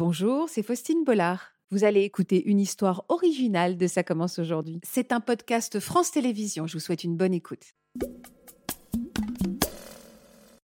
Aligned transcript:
Bonjour, 0.00 0.48
c'est 0.48 0.62
Faustine 0.62 1.04
Bollard. 1.04 1.52
Vous 1.70 1.84
allez 1.84 2.00
écouter 2.04 2.42
une 2.48 2.58
histoire 2.58 3.04
originale 3.10 3.76
de 3.76 3.86
Ça 3.86 4.02
commence 4.02 4.38
aujourd'hui. 4.38 4.80
C'est 4.82 5.12
un 5.12 5.20
podcast 5.20 5.78
France 5.78 6.10
Télévisions. 6.10 6.66
Je 6.66 6.72
vous 6.72 6.80
souhaite 6.80 7.04
une 7.04 7.18
bonne 7.18 7.34
écoute. 7.34 7.74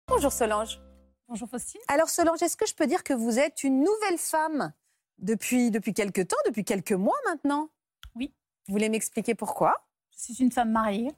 Bonjour 0.09 0.33
Solange. 0.33 0.81
Bonjour 1.29 1.49
Faustine. 1.49 1.81
Alors 1.87 2.09
Solange, 2.09 2.43
est-ce 2.43 2.57
que 2.57 2.67
je 2.67 2.75
peux 2.75 2.89
dire 2.89 3.05
que 3.05 3.13
vous 3.13 3.39
êtes 3.39 3.63
une 3.63 3.79
nouvelle 3.85 4.19
femme 4.19 4.73
depuis, 5.19 5.71
depuis 5.71 5.95
quelques 5.95 6.27
temps, 6.27 6.37
depuis 6.47 6.65
quelques 6.65 6.91
mois 6.91 7.19
maintenant? 7.29 7.71
Oui. 8.17 8.35
Vous 8.67 8.73
voulez 8.73 8.89
m'expliquer 8.89 9.37
pourquoi? 9.37 9.77
Je 10.11 10.25
suis 10.25 10.43
une 10.43 10.51
femme 10.51 10.73
mariée. 10.73 11.13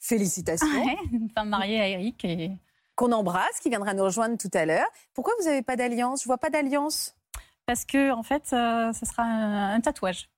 Félicitations. 0.00 0.66
Ouais, 0.84 0.98
une 1.12 1.30
femme 1.30 1.48
mariée 1.48 1.80
à 1.80 1.88
Eric. 1.88 2.26
Et... 2.26 2.50
Qu'on 2.94 3.10
embrasse, 3.12 3.58
qui 3.62 3.70
viendra 3.70 3.94
nous 3.94 4.04
rejoindre 4.04 4.36
tout 4.36 4.50
à 4.52 4.66
l'heure. 4.66 4.88
Pourquoi 5.14 5.32
vous 5.38 5.46
n'avez 5.46 5.62
pas 5.62 5.76
d'alliance? 5.76 6.20
Je 6.20 6.26
vois 6.26 6.36
pas 6.36 6.50
d'alliance. 6.50 7.14
Parce 7.68 7.84
que, 7.84 8.10
en 8.12 8.22
fait, 8.22 8.50
euh, 8.54 8.94
ce 8.94 9.04
sera 9.04 9.22
un, 9.24 9.74
un 9.74 9.80
tatouage. 9.82 10.30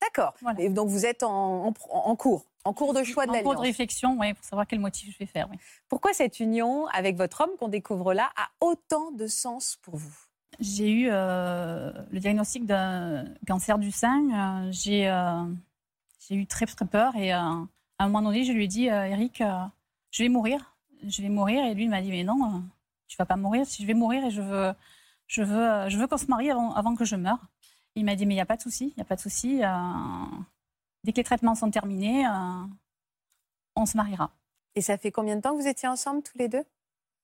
D'accord. 0.00 0.32
Voilà. 0.40 0.60
Et 0.60 0.68
donc 0.68 0.88
vous 0.88 1.04
êtes 1.04 1.24
en, 1.24 1.66
en- 1.68 1.74
en 1.90 2.14
cours, 2.16 2.46
en 2.64 2.72
cours 2.72 2.94
de 2.94 3.02
choix 3.02 3.26
de 3.26 3.30
En 3.30 3.34
cours 3.34 3.42
de 3.42 3.46
l'alliance. 3.48 3.62
réflexion, 3.66 4.16
ouais, 4.16 4.32
pour 4.34 4.44
savoir 4.44 4.66
quel 4.68 4.78
motif 4.78 5.12
je 5.12 5.18
vais 5.18 5.26
faire. 5.26 5.48
oui. 5.50 5.56
Pourquoi 5.88 6.12
cette 6.12 6.38
union 6.38 6.86
avec 6.94 7.16
votre 7.16 7.40
homme 7.40 7.50
qu'on 7.58 7.66
découvre 7.66 8.14
là 8.14 8.30
a 8.36 8.48
autant 8.64 9.10
de 9.10 9.26
sens 9.26 9.76
pour 9.82 9.96
vous? 9.96 10.14
J'ai 10.60 10.88
eu 10.90 11.08
euh, 11.10 11.90
le 12.12 12.20
diagnostic 12.20 12.64
d'un 12.64 13.24
cancer 13.48 13.76
du 13.78 13.90
sein. 13.90 14.20
euh, 14.66 14.70
J'ai 14.70 15.08
euh, 15.08 15.42
eu 16.30 16.46
très, 16.46 16.66
très 16.66 16.84
peur. 16.86 17.16
Et 17.16 17.34
euh, 17.34 17.38
à 17.38 18.04
un 18.04 18.06
moment 18.06 18.22
donné, 18.22 18.44
je 18.44 18.52
lui 18.52 18.64
ai 18.64 18.68
dit, 18.68 18.84
Eric, 18.86 19.42
je 20.12 20.22
vais 20.22 20.28
mourir. 20.28 20.76
Je 21.08 21.22
vais 21.22 21.28
mourir. 21.28 21.64
Et 21.64 21.74
lui, 21.74 21.84
il 21.84 21.90
m'a 21.90 22.02
dit, 22.02 22.10
mais 22.10 22.22
non, 22.22 22.62
tu 23.08 23.16
vas 23.16 23.26
pas 23.26 23.36
mourir. 23.36 23.66
Si 23.66 23.82
je 23.82 23.86
vais 23.88 23.94
mourir 23.94 24.24
et 24.26 24.30
je 24.30 24.42
veux, 24.42 24.72
je 25.32 25.42
veux, 25.42 25.66
euh, 25.70 25.88
je 25.88 25.96
veux 25.96 26.06
qu'on 26.06 26.18
se 26.18 26.26
marie 26.26 26.50
avant, 26.50 26.74
avant 26.74 26.94
que 26.94 27.04
je 27.06 27.16
meure. 27.16 27.38
Il 27.94 28.04
m'a 28.04 28.16
dit, 28.16 28.26
mais 28.26 28.34
il 28.34 28.36
n'y 28.36 28.42
a 28.42 28.46
pas 28.46 28.56
de 28.56 28.62
souci. 28.62 28.88
Il 28.88 28.94
n'y 28.98 29.02
a 29.02 29.06
pas 29.06 29.16
de 29.16 29.20
souci. 29.20 29.64
euh, 29.64 29.68
dès 31.04 31.12
que 31.12 31.16
les 31.16 31.24
traitements 31.24 31.54
sont 31.54 31.70
terminés, 31.70 32.26
euh, 32.26 32.64
on 33.76 33.86
se 33.86 33.96
mariera. 33.96 34.30
Et 34.74 34.82
ça 34.82 34.98
fait 34.98 35.10
combien 35.10 35.36
de 35.36 35.40
temps 35.40 35.56
que 35.56 35.60
vous 35.62 35.68
étiez 35.68 35.88
ensemble 35.88 36.22
tous 36.22 36.36
les 36.36 36.48
deux? 36.48 36.64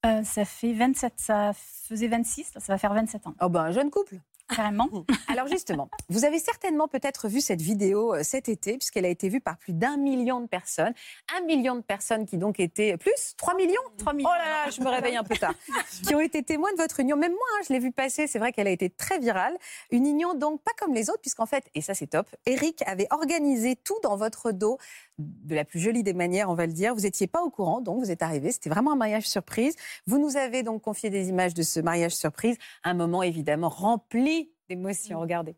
Euh, 0.06 0.22
ça 0.24 0.44
fait 0.44 0.72
27, 0.72 1.14
ça 1.16 1.52
faisait 1.54 2.08
26, 2.08 2.54
là, 2.54 2.60
ça 2.60 2.72
va 2.72 2.78
faire 2.78 2.94
27 2.94 3.26
ans, 3.26 3.34
Oh 3.40 3.48
ben 3.48 3.64
un 3.64 3.72
jeune 3.72 3.90
couple. 3.90 4.20
Carrément. 4.48 4.88
Alors 5.28 5.46
justement, 5.46 5.90
vous 6.08 6.24
avez 6.24 6.38
certainement 6.38 6.88
peut-être 6.88 7.28
vu 7.28 7.40
cette 7.40 7.60
vidéo 7.60 8.14
euh, 8.14 8.22
cet 8.22 8.48
été, 8.48 8.78
puisqu'elle 8.78 9.04
a 9.04 9.08
été 9.08 9.28
vue 9.28 9.40
par 9.40 9.56
plus 9.58 9.72
d'un 9.72 9.96
million 9.96 10.40
de 10.40 10.46
personnes. 10.46 10.92
Un 11.36 11.44
million 11.44 11.76
de 11.76 11.82
personnes 11.82 12.26
qui 12.26 12.38
donc 12.38 12.60
étaient... 12.60 12.96
Plus 12.96 13.34
3 13.36 13.54
millions 13.54 13.74
3 13.98 14.12
millions. 14.12 14.28
Oh 14.32 14.38
là 14.38 14.66
là, 14.66 14.70
je 14.70 14.80
me 14.80 14.88
réveille 14.88 15.16
un 15.16 15.24
peu 15.24 15.36
tard. 15.36 15.54
qui 16.06 16.14
ont 16.14 16.20
été 16.20 16.42
témoins 16.42 16.72
de 16.72 16.78
votre 16.78 17.00
union. 17.00 17.16
Même 17.16 17.32
moi, 17.32 17.40
hein, 17.54 17.62
je 17.66 17.72
l'ai 17.72 17.78
vue 17.78 17.92
passer. 17.92 18.26
C'est 18.26 18.38
vrai 18.38 18.52
qu'elle 18.52 18.66
a 18.66 18.70
été 18.70 18.90
très 18.90 19.18
virale. 19.18 19.56
Une 19.90 20.06
union 20.06 20.34
donc 20.34 20.62
pas 20.62 20.72
comme 20.78 20.94
les 20.94 21.10
autres, 21.10 21.20
puisqu'en 21.20 21.46
fait, 21.46 21.64
et 21.74 21.80
ça 21.80 21.94
c'est 21.94 22.08
top, 22.08 22.26
Eric 22.46 22.82
avait 22.86 23.06
organisé 23.10 23.76
tout 23.76 23.98
dans 24.02 24.16
votre 24.16 24.52
dos 24.52 24.78
de 25.18 25.54
la 25.54 25.64
plus 25.64 25.80
jolie 25.80 26.02
des 26.02 26.12
manières, 26.12 26.50
on 26.50 26.54
va 26.54 26.66
le 26.66 26.72
dire. 26.72 26.94
Vous 26.94 27.02
n'étiez 27.02 27.26
pas 27.26 27.42
au 27.42 27.50
courant, 27.50 27.80
donc 27.80 27.98
vous 27.98 28.10
êtes 28.10 28.22
arrivé. 28.22 28.52
C'était 28.52 28.70
vraiment 28.70 28.92
un 28.92 28.96
mariage 28.96 29.28
surprise. 29.28 29.74
Vous 30.06 30.18
nous 30.18 30.36
avez 30.36 30.62
donc 30.62 30.82
confié 30.82 31.10
des 31.10 31.28
images 31.28 31.54
de 31.54 31.62
ce 31.62 31.80
mariage 31.80 32.14
surprise. 32.14 32.56
Un 32.84 32.94
moment 32.94 33.22
évidemment 33.22 33.68
rempli 33.68 34.52
d'émotions. 34.68 35.20
Regardez. 35.20 35.56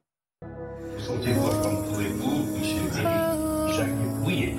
Sentez 0.98 1.32
votre 1.32 1.62
comme 1.62 2.02
époux, 2.02 2.58
monsieur 2.58 2.78
Eric 2.78 3.74
Jacques 3.74 4.22
Bouillet. 4.22 4.56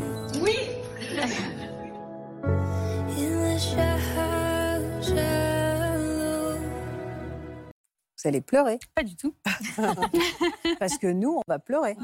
Vous 8.22 8.28
allez 8.28 8.42
pleurer. 8.42 8.78
Pas 8.94 9.04
du 9.04 9.16
tout. 9.16 9.34
Parce 10.80 10.98
que 11.00 11.08
nous, 11.08 11.38
on 11.38 11.42
va 11.48 11.58
pleurer. 11.58 11.98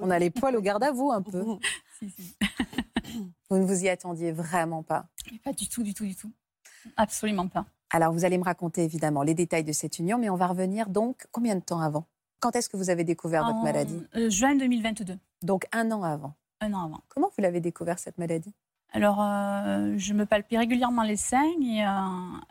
On 0.00 0.10
a 0.10 0.18
les 0.18 0.30
poils 0.30 0.56
au 0.56 0.60
garde 0.60 0.82
à 0.82 0.90
vous 0.90 1.12
un 1.12 1.22
peu. 1.22 1.44
Si, 1.98 2.10
si. 2.10 2.36
Vous 3.50 3.58
ne 3.58 3.64
vous 3.64 3.84
y 3.84 3.88
attendiez 3.88 4.32
vraiment 4.32 4.82
pas. 4.82 5.06
Mais 5.32 5.38
Pas 5.38 5.52
du 5.52 5.68
tout, 5.68 5.82
du 5.82 5.94
tout, 5.94 6.04
du 6.04 6.14
tout. 6.14 6.30
Absolument 6.96 7.48
pas. 7.48 7.66
Alors, 7.90 8.12
vous 8.12 8.24
allez 8.24 8.38
me 8.38 8.44
raconter 8.44 8.84
évidemment 8.84 9.22
les 9.22 9.34
détails 9.34 9.64
de 9.64 9.72
cette 9.72 9.98
union, 9.98 10.18
mais 10.18 10.28
on 10.30 10.36
va 10.36 10.46
revenir 10.46 10.88
donc 10.90 11.26
combien 11.32 11.54
de 11.56 11.60
temps 11.62 11.80
avant? 11.80 12.06
Quand 12.40 12.54
est-ce 12.54 12.68
que 12.68 12.76
vous 12.76 12.90
avez 12.90 13.02
découvert 13.04 13.44
votre 13.44 13.56
En, 13.58 13.62
maladie? 13.64 14.00
euh, 14.16 14.30
Juin 14.30 14.54
2022, 14.54 15.18
Donc 15.42 15.66
un 15.72 15.90
an 15.90 16.02
avant. 16.04 16.34
un 16.60 16.72
an 16.74 16.84
avant. 16.84 17.00
Comment 17.08 17.30
vous 17.36 17.42
l'avez 17.42 17.60
découvert 17.60 17.98
cette 17.98 18.18
maladie? 18.18 18.54
Alors, 18.92 19.20
euh, 19.20 19.94
je 19.96 20.12
me 20.14 20.24
palpais 20.24 20.58
régulièrement 20.58 21.02
les 21.02 21.16
seins 21.16 21.50
et 21.62 21.82
euh, 21.84 21.88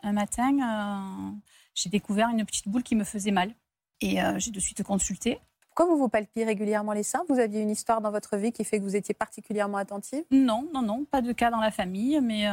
un 0.02 0.12
matin, 0.12 1.32
j'ai 1.74 1.88
découvert 1.88 2.28
une 2.28 2.44
petite 2.44 2.68
boule 2.68 2.82
qui 2.82 2.96
me 2.96 3.04
faisait 3.04 3.30
mal. 3.30 3.54
Et 4.00 4.18
j'ai 4.36 4.50
de 4.52 4.60
suite 4.60 4.82
consulté. 4.84 5.40
Pourquoi 5.78 5.94
vous 5.94 6.02
vous 6.02 6.08
palpiez 6.08 6.42
régulièrement 6.42 6.90
les 6.90 7.04
seins? 7.04 7.22
Vous 7.28 7.38
aviez 7.38 7.60
une 7.60 7.70
histoire 7.70 8.00
dans 8.00 8.10
votre 8.10 8.36
vie 8.36 8.50
qui 8.50 8.64
fait 8.64 8.80
que 8.80 8.82
vous 8.82 8.96
étiez 8.96 9.14
particulièrement 9.14 9.76
attentive? 9.78 10.24
Non, 10.32 10.68
non, 10.74 10.82
non, 10.82 11.04
pas 11.04 11.22
de 11.22 11.30
cas 11.30 11.52
dans 11.52 11.60
la 11.60 11.70
famille, 11.70 12.20
mais 12.20 12.48
euh, 12.48 12.52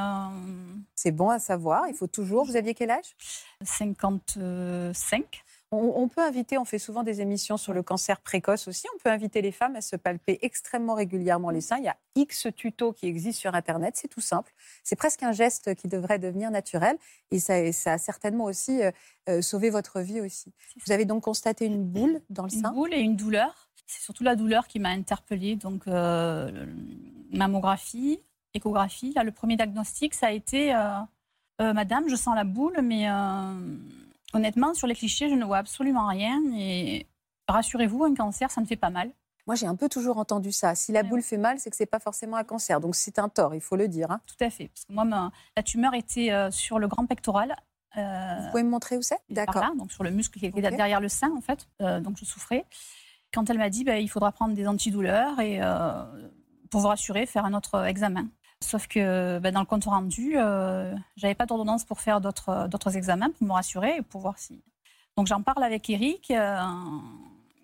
C'est 0.94 1.12
bon 1.12 1.30
à 1.30 1.40
savoir, 1.40 1.88
il 1.88 1.96
faut 1.96 2.06
toujours. 2.06 2.46
Vous 2.46 2.56
aviez 2.56 2.76
quel 2.76 2.92
âge? 2.92 3.16
55. 3.64 5.44
On, 5.76 6.02
on 6.04 6.08
peut 6.08 6.22
inviter, 6.22 6.58
on 6.58 6.66
fait 6.66 6.80
souvent 6.80 7.04
des 7.04 7.22
émissions 7.22 7.58
sur 7.58 7.74
le 7.74 7.84
cancer 7.84 8.20
précoce 8.22 8.68
aussi, 8.68 8.88
on 8.96 9.00
peut 9.00 9.10
inviter 9.10 9.42
les 9.42 9.52
femmes 9.52 9.76
à 9.76 9.82
se 9.82 9.96
palper 9.96 10.40
extrêmement 10.42 10.96
régulièrement 10.96 11.50
les 11.50 11.62
seins. 11.62 11.78
Il 11.78 11.84
y 11.84 11.88
a 11.90 11.98
X 12.16 12.48
tutos 12.56 12.94
qui 12.94 13.08
existent 13.08 13.40
sur 13.42 13.56
Internet, 13.56 13.96
c'est 13.98 14.08
tout 14.08 14.22
simple. 14.22 14.54
C'est 14.84 14.96
presque 14.96 15.24
un 15.24 15.32
geste 15.32 15.76
qui 15.76 15.88
devrait 15.88 16.20
devenir 16.20 16.52
naturel 16.52 16.98
et 17.32 17.40
ça, 17.40 17.72
ça 17.72 17.94
a 17.94 17.98
certainement 17.98 18.46
aussi 18.46 18.82
euh, 18.82 18.92
euh, 19.30 19.42
sauvé 19.42 19.70
votre 19.70 20.02
vie 20.02 20.22
aussi. 20.22 20.54
Vous 20.86 20.92
avez 20.92 21.06
donc 21.06 21.24
constaté 21.24 21.66
une 21.66 21.84
boule 21.84 22.22
dans 22.30 22.44
le 22.46 22.54
Une 22.54 22.62
sein? 22.62 22.72
boule 22.72 22.94
et 22.94 23.00
une 23.00 23.16
douleur. 23.16 23.70
C'est 23.88 24.02
surtout 24.02 24.24
la 24.24 24.36
douleur 24.36 24.68
qui 24.68 24.80
m'a 24.80 24.90
interpellée. 24.90 25.56
Donc, 25.56 25.88
euh, 25.88 26.66
mammographie, 27.32 28.20
échographie. 28.54 29.14
Là, 29.14 29.24
le 29.24 29.32
premier 29.32 29.58
diagnostic, 29.58 30.14
ça 30.16 30.28
a 30.28 30.32
été 30.32 30.74
euh, 30.74 31.74
Madame, 31.74 32.10
je 32.10 32.16
sens 32.16 32.36
la 32.36 32.44
boule, 32.46 32.80
mais 32.84 33.08
honnêtement, 34.36 34.74
sur 34.74 34.88
les 34.88 34.96
clichés, 34.96 35.30
je 35.30 35.36
ne 35.36 35.46
vois 35.46 35.58
absolument 35.58 36.08
rien. 36.08 36.42
Et 36.56 37.08
rassurez-vous, 37.48 38.04
un 38.04 38.14
cancer, 38.16 38.52
ça 38.52 38.62
ne 38.62 38.66
fait 38.66 38.76
pas 38.76 38.90
mal. 38.90 39.12
Moi, 39.48 39.56
j'ai 39.56 39.68
un 39.68 39.76
peu 39.76 39.88
toujours 39.90 40.18
entendu 40.18 40.52
ça. 40.52 40.74
Si 40.76 40.92
la 40.92 41.02
Ouais. 41.02 41.08
boule 41.08 41.22
fait 41.22 41.38
mal, 41.38 41.60
c'est 41.60 41.70
que 41.70 41.76
c'est 41.76 41.86
pas 41.86 42.00
forcément 42.00 42.38
un 42.38 42.44
cancer. 42.44 42.80
Donc 42.82 42.96
c'est 42.96 43.20
un 43.20 43.30
tort, 43.30 43.54
il 43.54 43.62
faut 43.62 43.76
le 43.76 43.88
dire. 43.88 44.10
hein. 44.12 44.20
Tout 44.26 44.44
à 44.44 44.50
fait. 44.50 44.68
Parce 44.70 44.86
que 44.86 44.94
moi, 44.94 45.06
ma- 45.06 45.32
la 45.56 45.62
tumeur 45.64 45.94
était 45.94 46.32
euh, 46.32 46.50
sur 46.52 46.80
le 46.80 46.88
grand 46.88 47.06
pectoral. 47.06 47.56
euh, 47.98 48.36
Vous 48.42 48.50
pouvez 48.50 48.64
me 48.64 48.70
montrer 48.70 48.98
où 48.98 49.02
c'est? 49.04 49.20
D'accord. 49.30 49.62
là, 49.62 49.72
donc 49.78 49.92
sur 49.92 50.04
le 50.04 50.10
muscle 50.12 50.40
qui 50.40 50.48
est 50.48 50.54
Ok. 50.54 50.60
derrière 50.76 51.00
le 51.00 51.10
sein, 51.10 51.32
en 51.38 51.42
fait. 51.42 51.68
Euh, 51.82 52.00
donc 52.00 52.18
je 52.18 52.26
souffrais. 52.26 52.66
Quand 53.34 53.50
elle 53.50 53.58
m'a 53.60 53.70
dit, 53.70 53.84
bah, 53.84 54.00
il 54.00 54.10
faudra 54.10 54.32
prendre 54.32 54.56
des 54.56 54.68
antidouleurs 54.68 55.40
et 55.40 55.60
pour 56.72 56.82
vous 56.82 56.88
rassurer, 56.88 57.26
faire 57.26 57.46
un 57.46 57.54
autre 57.54 57.86
examen. 57.86 58.28
Sauf 58.66 58.88
que 58.88 59.40
bah, 59.40 59.52
dans 59.52 59.60
le 59.60 59.66
compte 59.66 59.86
rendu, 59.86 60.34
euh, 60.38 60.94
j'avais 61.16 61.36
pas 61.36 61.46
d'ordonnance 61.46 61.84
pour 61.86 62.02
faire 62.02 62.20
d'autres 62.22 62.68
d'autres 62.68 62.98
examens 62.98 63.30
pour 63.32 63.48
me 63.48 63.54
rassurer 63.54 63.98
et 63.98 64.02
pour 64.02 64.22
voir 64.22 64.38
si. 64.38 64.62
Donc 65.18 65.28
j'en 65.28 65.42
parle 65.42 65.64
avec 65.64 65.90
Eric, 65.90 66.32
euh, 66.32 66.58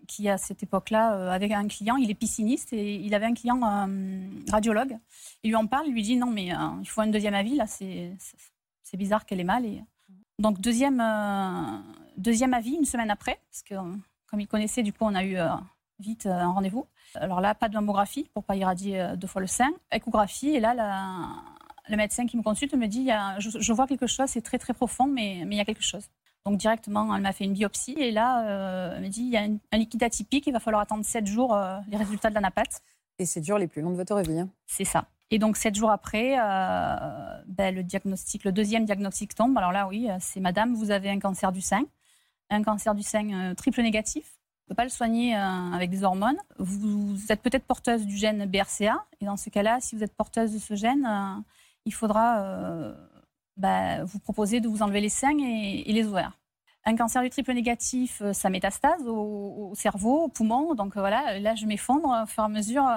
qui 0.07 0.29
à 0.29 0.37
cette 0.37 0.63
époque-là 0.63 1.13
euh, 1.15 1.31
avait 1.31 1.53
un 1.53 1.67
client, 1.67 1.95
il 1.97 2.09
est 2.09 2.15
pisciniste 2.15 2.71
et 2.73 2.95
il 2.95 3.13
avait 3.13 3.25
un 3.25 3.33
client 3.33 3.59
euh, 3.63 4.27
radiologue. 4.49 4.97
Il 5.43 5.49
lui 5.49 5.55
en 5.55 5.67
parle, 5.67 5.87
il 5.87 5.93
lui 5.93 6.03
dit 6.03 6.17
non 6.17 6.27
mais 6.29 6.53
euh, 6.53 6.57
il 6.81 6.87
faut 6.87 7.01
un 7.01 7.07
deuxième 7.07 7.33
avis 7.33 7.55
là, 7.55 7.67
c'est 7.67 8.15
c'est- 8.19 8.97
bizarre 8.97 9.25
qu'elle 9.25 9.39
ait 9.39 9.45
mal 9.45 9.63
donc 10.37 10.59
deuxième, 10.59 10.99
euh, 10.99 11.77
deuxième 12.17 12.53
avis 12.53 12.71
une 12.73 12.83
semaine 12.85 13.09
après, 13.11 13.39
parce 13.49 13.63
que 13.63 13.75
euh, 13.75 13.95
comme 14.27 14.39
il 14.41 14.47
connaissait, 14.47 14.83
du 14.83 14.91
coup 14.91 15.05
on 15.05 15.15
a 15.15 15.23
eu 15.23 15.37
euh, 15.37 15.47
vite 16.01 16.25
euh, 16.25 16.31
un 16.33 16.51
rendez-vous. 16.51 16.85
Alors 17.15 17.39
là, 17.41 17.55
pas 17.55 17.69
de 17.69 17.73
mammographie 17.75 18.29
pour 18.33 18.43
pas 18.43 18.55
irradier 18.55 18.99
euh, 18.99 19.15
deux 19.15 19.27
fois 19.27 19.41
le 19.41 19.47
sein, 19.47 19.69
échographie, 19.91 20.49
et 20.49 20.59
là 20.59 20.73
la- 20.73 21.27
le 21.89 21.97
médecin 21.97 22.25
qui 22.27 22.37
me 22.37 22.43
consulte 22.43 22.73
me 22.75 22.87
dit, 22.87 22.99
il 22.99 23.05
y 23.05 23.11
a- 23.11 23.39
je, 23.39 23.49
je 23.59 23.73
vois 23.73 23.87
quelque 23.87 24.07
chose, 24.07 24.27
c'est 24.29 24.41
très 24.41 24.57
très 24.59 24.73
profond, 24.73 25.07
mais, 25.07 25.43
mais 25.45 25.55
il 25.55 25.57
y 25.57 25.61
a 25.61 25.65
quelque 25.65 25.83
chose. 25.83 26.05
Donc 26.45 26.57
directement, 26.57 27.13
elle 27.15 27.21
m'a 27.21 27.33
fait 27.33 27.43
une 27.43 27.53
biopsie, 27.53 27.95
et 27.97 28.11
là, 28.11 28.45
euh, 28.47 28.93
elle 28.95 29.03
me 29.03 29.07
dit, 29.09 29.21
il 29.23 29.29
y 29.29 29.37
a 29.37 29.41
un, 29.41 29.57
un 29.71 29.77
liquide 29.77 30.03
atypique, 30.03 30.47
il 30.47 30.53
va 30.53 30.59
falloir 30.59 30.81
attendre 30.81 31.03
sept 31.05 31.27
jours 31.27 31.53
euh, 31.55 31.77
les 31.89 31.97
résultats 31.97 32.29
de 32.29 32.35
l'anapathe. 32.35 32.81
Et 33.19 33.25
c'est 33.25 33.41
dur 33.41 33.57
les 33.57 33.67
plus 33.67 33.81
longs 33.81 33.91
de 33.91 33.95
votre 33.97 34.19
vie. 34.21 34.39
hein. 34.39 34.49
C'est 34.65 34.85
ça. 34.85 35.05
Et 35.29 35.37
donc, 35.39 35.55
sept 35.57 35.75
jours 35.75 35.91
après, 35.91 36.35
euh, 36.39 37.41
ben, 37.47 37.73
le 37.75 37.83
diagnostic, 37.83 38.43
le 38.43 38.51
deuxième 38.51 38.85
diagnostic 38.85 39.35
tombe. 39.35 39.57
Alors 39.57 39.71
là, 39.71 39.87
oui, 39.87 40.07
c'est 40.19 40.39
Madame, 40.39 40.73
vous 40.73 40.91
avez 40.91 41.09
un 41.09 41.19
cancer 41.19 41.51
du 41.51 41.61
sein, 41.61 41.83
un 42.49 42.63
cancer 42.63 42.95
du 42.95 43.03
sein 43.03 43.29
euh, 43.31 43.53
triple 43.53 43.81
négatif. 43.81 44.25
Peut 44.71 44.75
pas 44.75 44.83
le 44.85 44.89
soigner 44.89 45.35
euh, 45.35 45.73
avec 45.73 45.89
des 45.89 46.05
hormones. 46.05 46.37
Vous, 46.57 47.17
êtes 47.27 47.41
peut-être 47.41 47.65
porteuse 47.65 48.05
du 48.05 48.15
gène 48.15 48.45
BRCA. 48.45 49.05
Et 49.19 49.25
dans 49.25 49.35
ce 49.35 49.49
cas-là, 49.49 49.79
si 49.81 49.97
vous 49.97 50.03
êtes 50.05 50.15
porteuse 50.15 50.53
de 50.53 50.59
ce 50.59 50.75
gène, 50.75 51.05
euh, 51.05 51.41
il 51.83 51.93
faudra 51.93 52.39
euh, 52.39 52.95
ben, 53.57 54.05
vous 54.05 54.19
proposer 54.19 54.61
de 54.61 54.69
vous 54.69 54.81
enlever 54.81 55.01
les 55.01 55.09
seins 55.09 55.37
et, 55.37 55.83
les 55.91 56.07
ovaires. 56.07 56.39
Un 56.85 56.95
cancer 56.95 57.21
du 57.21 57.29
triple 57.29 57.51
négatif, 57.51 58.23
ça 58.31 58.49
métastase 58.49 59.05
au, 59.05 59.71
au 59.71 59.75
cerveau, 59.75 60.23
au 60.23 60.27
poumon. 60.29 60.73
Donc 60.73 60.93
voilà, 60.95 61.37
là, 61.39 61.53
je 61.53 61.65
m'effondre. 61.65 62.21
Au 62.23 62.25
fur 62.25 62.41
et 62.41 62.45
à 62.45 62.47
mesure, 62.47 62.89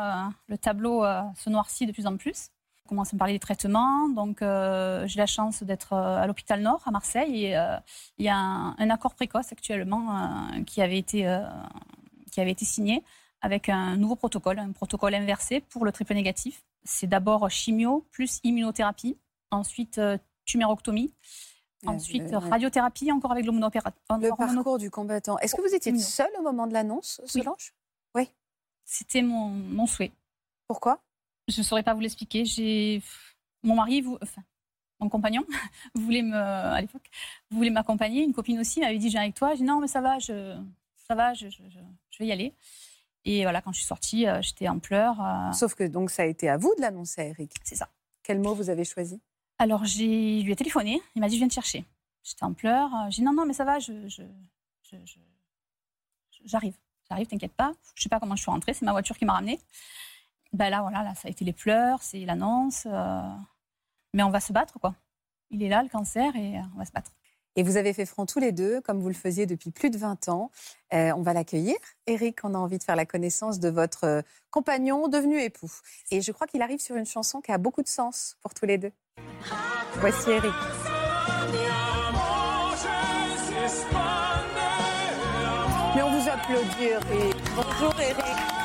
le 0.47 0.57
tableau 0.57 1.03
se 1.35 1.51
noircit 1.51 1.87
de 1.87 1.93
plus 1.93 2.07
en 2.07 2.17
plus. 2.17 2.51
On 2.87 2.91
commence 2.91 3.13
à 3.13 3.17
me 3.17 3.19
parler 3.19 3.33
des 3.33 3.39
traitements. 3.41 4.09
Donc, 4.11 4.43
euh, 4.43 5.07
j'ai 5.07 5.19
la 5.19 5.27
chance 5.27 5.63
d'être 5.63 5.95
euh, 5.95 6.19
à 6.23 6.27
l'hôpital 6.27 6.61
Nord, 6.61 6.83
à 6.85 6.91
Marseille. 6.91 7.47
Et 7.47 7.57
euh, 7.57 7.77
il 8.19 8.27
y 8.27 8.29
a 8.29 8.37
un, 8.37 8.77
un 8.79 8.91
accord 8.91 9.15
précoce 9.15 9.51
actuellement 9.53 10.17
euh, 10.55 10.63
qui, 10.65 10.83
avait 10.83 10.99
été, 10.99 11.23
qui 12.31 12.41
avait 12.41 12.51
été 12.51 12.67
signé 12.67 13.03
avec 13.41 13.71
un 13.71 13.97
nouveau 13.97 14.17
protocole, 14.17 14.59
un 14.59 14.73
protocole 14.73 15.15
inversé 15.15 15.61
pour 15.61 15.85
le 15.87 15.93
triple 15.93 16.13
négatif. 16.15 16.63
C'est 16.85 17.07
d'abord 17.07 17.49
chimio 17.51 18.07
plus 18.11 18.41
immunothérapie, 18.45 19.17
ensuite 19.51 19.99
tumérectomie, 20.45 21.11
ensuite 21.87 22.31
le- 22.31 22.37
radiothérapie, 22.51 23.11
encore 23.13 23.33
avec 23.33 23.47
l'hormonopéra- 23.47 23.93
Le 24.11 24.29
parcours 24.55 24.77
du 24.79 24.91
combattant. 24.91 25.39
Est-ce 25.39 25.55
que 25.55 25.63
vous 25.63 25.75
étiez 25.75 25.93
seule 25.99 26.31
au 26.39 26.43
moment 26.43 26.67
de 26.67 26.75
l'annonce, 26.75 27.23
Solange? 27.25 27.73
C'était 28.87 29.23
mon, 29.23 29.49
mon 29.49 29.87
souhait. 29.87 30.13
Pourquoi? 30.69 31.01
Je 31.49 31.61
ne 31.61 31.65
saurais 31.65 31.83
pas 31.83 31.95
vous 31.95 32.01
l'expliquer. 32.01 32.45
J'ai 32.45 33.03
mon 33.63 33.75
mari, 33.77 34.01
vous, 34.01 34.19
enfin, 34.23 34.43
mon 35.01 35.09
compagnon, 35.09 35.45
voulait 35.95 36.23
me, 36.23 36.37
à 36.37 36.81
l'époque, 36.81 37.09
voulait 37.51 37.71
m'accompagner. 37.71 38.23
Une 38.23 38.33
copine 38.33 38.59
aussi 38.61 38.81
m'avait 38.81 38.99
dit, 38.99 39.09
je 39.09 39.13
viens 39.13 39.23
avec 39.23 39.35
toi. 39.35 39.51
J'ai 39.53 39.59
dit 39.59 39.63
non, 39.65 39.81
mais 39.81 39.89
ça 39.89 40.01
va, 40.01 40.19
je, 40.19 40.57
ça 41.09 41.15
va, 41.15 41.35
je, 41.35 41.49
je- 41.49 41.69
je- 41.69 41.79
je 42.11 42.19
vais 42.19 42.27
y 42.27 42.33
aller. 42.33 42.55
Et 43.27 43.43
voilà, 43.43 43.63
quand 43.63 43.73
je 43.73 43.79
suis 43.79 43.87
sortie, 43.87 44.27
euh, 44.27 44.43
j'étais 44.43 44.69
en 44.69 44.79
pleurs. 44.79 45.21
euh, 45.21 45.53
Sauf 45.53 45.75
que 45.75 45.85
donc 45.85 46.11
ça 46.11 46.23
a 46.23 46.27
été 46.27 46.49
à 46.49 46.57
vous 46.59 46.75
de 46.77 46.83
l'annoncer 46.83 47.21
à 47.23 47.25
Eric. 47.27 47.53
c'est 47.63 47.75
ça. 47.77 47.89
Quel 48.23 48.39
mot 48.41 48.55
vous 48.55 48.69
avez 48.71 48.85
choisi? 48.85 49.21
Alors, 49.59 49.85
j'ai 49.85 50.41
je 50.41 50.45
lui 50.45 50.53
ai 50.53 50.57
téléphoné. 50.57 51.01
Il 51.15 51.21
m'a 51.21 51.29
dit, 51.29 51.35
je 51.37 51.41
viens 51.41 51.49
te 51.49 51.55
chercher. 51.55 51.85
J'étais 52.23 52.45
en 52.45 52.53
pleurs. 52.55 52.95
euh, 52.95 53.11
J'ai 53.11 53.17
dit, 53.17 53.23
non, 53.23 53.33
non, 53.35 53.47
mais 53.47 53.53
ça 53.55 53.65
va, 53.65 53.79
je, 53.79 54.09
je- 54.09 54.23
je- 54.83 54.97
je- 55.05 55.19
j'arrive. 56.45 56.75
J'arrive, 57.09 57.27
t'inquiète 57.27 57.53
pas. 57.55 57.73
Je 57.95 58.03
sais 58.03 58.09
pas 58.09 58.19
comment 58.21 58.35
je 58.37 58.43
suis 58.43 58.51
rentrée. 58.51 58.73
C'est 58.75 58.85
ma 58.85 58.93
voiture 58.93 59.17
qui 59.19 59.25
m'a 59.27 59.35
ramenée. 59.35 59.59
Ben 60.55 60.71
là, 60.71 60.83
voilà, 60.83 61.03
là, 61.03 61.15
ça 61.17 61.27
a 61.27 61.31
été 61.33 61.45
les 61.45 61.53
pleurs, 61.53 62.01
c'est 62.03 62.25
l'annonce. 62.25 62.87
euh, 62.87 63.21
Mais 64.15 64.23
on 64.23 64.31
va 64.31 64.39
se 64.39 64.53
battre, 64.53 64.79
quoi. 64.79 64.95
Il 65.51 65.63
est 65.65 65.69
là, 65.69 65.83
le 65.83 65.89
cancer, 65.89 66.35
et 66.37 66.59
euh, 66.59 66.63
on 66.77 66.79
va 66.79 66.85
se 66.85 66.93
battre. 66.93 67.11
Et 67.57 67.65
vous 67.65 67.77
avez 67.77 67.93
fait 67.93 68.07
front 68.07 68.25
tous 68.25 68.39
les 68.39 68.53
deux, 68.53 68.81
comme 68.81 69.01
vous 69.01 69.09
le 69.09 69.15
faisiez 69.15 69.47
depuis 69.47 69.71
plus 69.73 69.91
de 69.91 69.99
20 69.99 70.29
ans. 70.29 70.51
Euh, 70.93 71.13
on 71.17 71.23
va 71.23 71.33
l'accueillir. 71.33 71.75
Eric, 72.07 72.45
on 72.45 72.55
a 72.55 72.59
envie 72.59 72.79
de 72.79 72.85
faire 72.85 72.95
la 72.97 73.05
connaissance 73.05 73.59
de 73.59 73.69
votre 73.69 74.23
compagnon 74.51 75.09
devenu 75.09 75.41
époux. 75.41 75.71
Et 76.13 76.21
je 76.21 76.31
crois 76.31 76.47
qu'il 76.47 76.63
arrive 76.63 76.81
sur 76.81 76.95
une 76.95 77.07
chanson 77.07 77.41
qui 77.41 77.51
a 77.51 77.59
beaucoup 77.59 77.83
de 77.83 77.89
sens 77.89 78.37
pour 78.41 78.55
tous 78.55 78.67
les 78.67 78.79
deux. 78.79 78.93
Voici 79.97 80.31
Eric. 80.31 80.53
Mais 85.95 86.03
on 86.03 86.11
vous 86.11 86.29
applaudit, 86.29 86.85
Eric. 86.85 87.37
Bonjour, 87.57 87.95
Eric. 88.01 88.64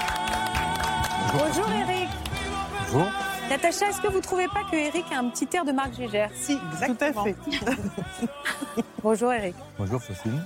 Bonjour, 1.31 1.70
Eric. 1.72 2.10
Bonjour. 2.92 3.08
Natacha, 3.50 3.90
est-ce 3.90 4.02
que 4.02 4.08
vous 4.08 4.20
trouvez 4.20 4.48
pas 4.48 4.64
que 4.64 4.76
Eric 4.76 5.06
a 5.12 5.20
un 5.20 5.30
petit 5.30 5.48
air 5.56 5.64
de 5.64 5.72
Marc 5.72 5.94
Gégère 5.94 6.31
Si, 6.34 6.58
tout 6.58 6.98
à 7.00 7.14
fait. 7.14 7.36
Bonjour, 9.04 9.31
Eric. 9.31 9.56
Bonjour 9.78 10.02
Faustine. 10.02 10.44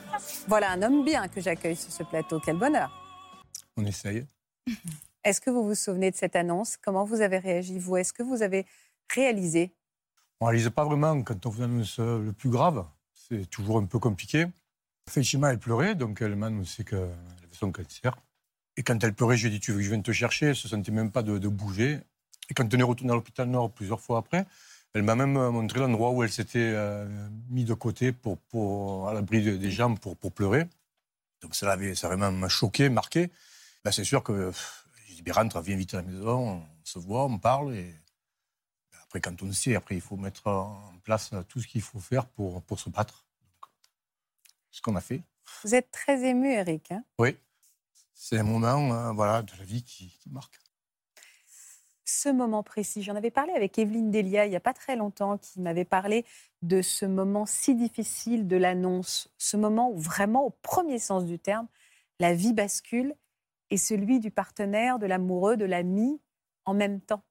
Voilà 0.48 0.72
un 0.72 0.82
homme 0.82 1.06
bien 1.06 1.28
que 1.28 1.40
j'accueille 1.40 1.76
sur 1.76 1.92
ce 1.92 2.04
plateau. 2.04 2.42
Quel 2.44 2.58
bonheur. 2.58 2.92
On 3.78 3.86
essaye. 3.86 4.26
Est-ce 5.24 5.40
que 5.40 5.50
vous 5.50 5.64
vous 5.64 5.76
souvenez 5.76 6.12
de 6.12 6.16
cette 6.18 6.36
annonce? 6.36 6.76
Comment 6.78 7.06
vous 7.06 7.22
avez 7.22 7.38
réagi, 7.38 7.80
vous? 7.80 7.96
Est-ce 7.96 8.12
que 8.12 8.24
vous 8.24 8.44
avez 8.44 8.66
réalisé? 9.14 9.74
On 10.42 10.46
ne 10.48 10.52
réalise 10.52 10.70
pas 10.70 10.84
vraiment 10.84 11.22
quand 11.24 11.46
on 11.46 11.50
vous 11.50 11.64
annonce 11.64 11.98
euh, 12.00 12.20
le 12.20 12.34
plus 12.34 12.50
grave. 12.50 12.86
C'est 13.14 13.50
toujours 13.50 13.78
un 13.78 13.86
peu 13.86 14.00
compliqué. 14.00 14.48
Effectivement, 15.08 15.48
elle 15.48 15.60
pleurait, 15.60 15.96
donc 15.96 16.22
elle 16.22 16.36
m'a 16.36 16.48
annoncé 16.48 16.84
qu'elle 16.84 17.00
avait 17.00 17.54
son 17.54 17.72
cancer. 17.72 18.18
Et 18.78 18.84
quand 18.84 19.04
elle 19.04 19.14
pleurait, 19.14 19.38
j'ai 19.38 19.50
dit 19.50 19.60
Tu 19.60 19.72
veux 19.72 19.78
que 19.78 19.84
je 19.84 19.90
vienne 19.90 20.04
te 20.04 20.12
chercher? 20.12 20.46
Elle 20.48 20.52
ne 20.52 20.56
se 20.56 20.68
sentait 20.68 20.92
même 20.92 21.12
pas 21.12 21.24
de, 21.24 21.38
de 21.38 21.48
bouger. 21.48 22.00
Et 22.50 22.54
quand 22.54 22.72
on 22.74 22.78
est 22.78 22.84
retourné 22.84 23.12
à 23.12 23.16
l'hôpital 23.16 23.48
Nord 23.48 23.72
plusieurs 23.72 24.02
fois 24.02 24.18
après, 24.20 24.46
elle 24.94 25.04
m'a 25.04 25.16
même 25.16 25.38
euh, 25.38 25.52
montré 25.52 25.80
l'endroit 25.80 26.12
où 26.12 26.24
elle 26.24 26.32
s'était 26.32 26.60
euh, 26.60 27.30
mis 27.50 27.66
de 27.66 27.74
côté 27.74 28.12
pour, 28.12 28.38
pour, 28.38 29.10
à 29.10 29.14
l'abri 29.14 29.44
de- 29.44 29.58
des 29.58 29.72
jambes 29.72 30.00
pour, 30.00 30.18
pour 30.18 30.32
pleurer. 30.32 30.68
Donc 31.42 31.56
ça, 31.56 31.66
l'avait, 31.68 31.96
ça 31.96 32.08
vraiment 32.08 32.48
choqué, 32.50 32.90
marqué. 32.90 33.32
Là, 33.86 33.92
c'est 33.92 34.04
sûr 34.04 34.24
que 34.24 34.48
pff, 34.50 34.86
j'ai 35.08 35.22
dit 35.22 35.32
rentre, 35.32 35.60
viens 35.62 35.76
vite 35.76 35.94
à 35.94 35.98
la 35.98 36.04
maison, 36.04 36.62
on 36.62 36.64
se 36.84 37.00
voit, 37.00 37.26
on 37.26 37.38
parle. 37.38 37.76
Et 37.76 37.94
après, 39.04 39.20
quand 39.22 39.42
on 39.44 39.52
sait, 39.52 39.76
après, 39.76 39.96
il 39.96 40.02
faut 40.02 40.16
mettre 40.18 40.48
en 40.48 40.94
place 41.04 41.32
tout 41.50 41.60
ce 41.62 41.68
qu'il 41.68 41.82
faut 41.82 42.00
faire 42.00 42.26
pour, 42.26 42.62
pour 42.64 42.80
se 42.80 42.90
battre. 42.90 43.26
Donc, 43.42 43.70
ce 44.72 44.82
qu'on 44.82 44.96
a 44.96 45.02
fait. 45.02 45.22
Vous 45.64 45.76
êtes 45.76 45.92
très 45.92 46.24
ému, 46.24 46.52
Eric. 46.52 46.92
hein? 46.92 47.04
Oui, 47.20 47.36
c'est 48.14 48.40
un 48.40 48.44
moment 48.44 48.92
euh, 48.94 49.12
voilà, 49.12 49.42
de 49.44 49.52
la 49.58 49.64
vie 49.66 49.84
qui, 49.84 50.18
qui 50.20 50.30
marque. 50.30 50.60
ce 52.06 52.30
moment 52.30 52.64
précis, 52.64 53.02
j'en 53.02 53.16
avais 53.16 53.32
parlé 53.32 53.54
avec 53.54 53.80
Evelyne 53.80 54.12
Delia 54.12 54.46
il 54.46 54.50
n'y 54.50 54.56
a 54.56 54.60
pas 54.62 54.74
très 54.74 54.96
longtemps, 54.96 55.38
qui 55.38 55.62
m'avait 55.62 55.86
parlé 55.86 56.26
de 56.62 56.82
ce 56.82 57.06
moment 57.06 57.46
si 57.46 57.76
difficile 57.76 58.48
de 58.48 58.58
l'annonce, 58.58 59.30
ce 59.38 59.58
moment 59.58 59.90
où 59.92 59.98
vraiment, 59.98 60.46
au 60.46 60.50
premier 60.50 61.00
sens 61.00 61.26
du 61.26 61.40
terme, 61.40 61.68
la 62.20 62.34
vie 62.34 62.54
bascule 62.54 63.16
et 63.70 63.78
celui 63.78 64.20
du 64.20 64.32
partenaire, 64.32 65.00
de 65.00 65.06
l'amoureux, 65.06 65.58
de 65.58 65.66
l'ami 65.66 66.22
en 66.66 66.74
même 66.74 67.02
temps. 67.02 67.24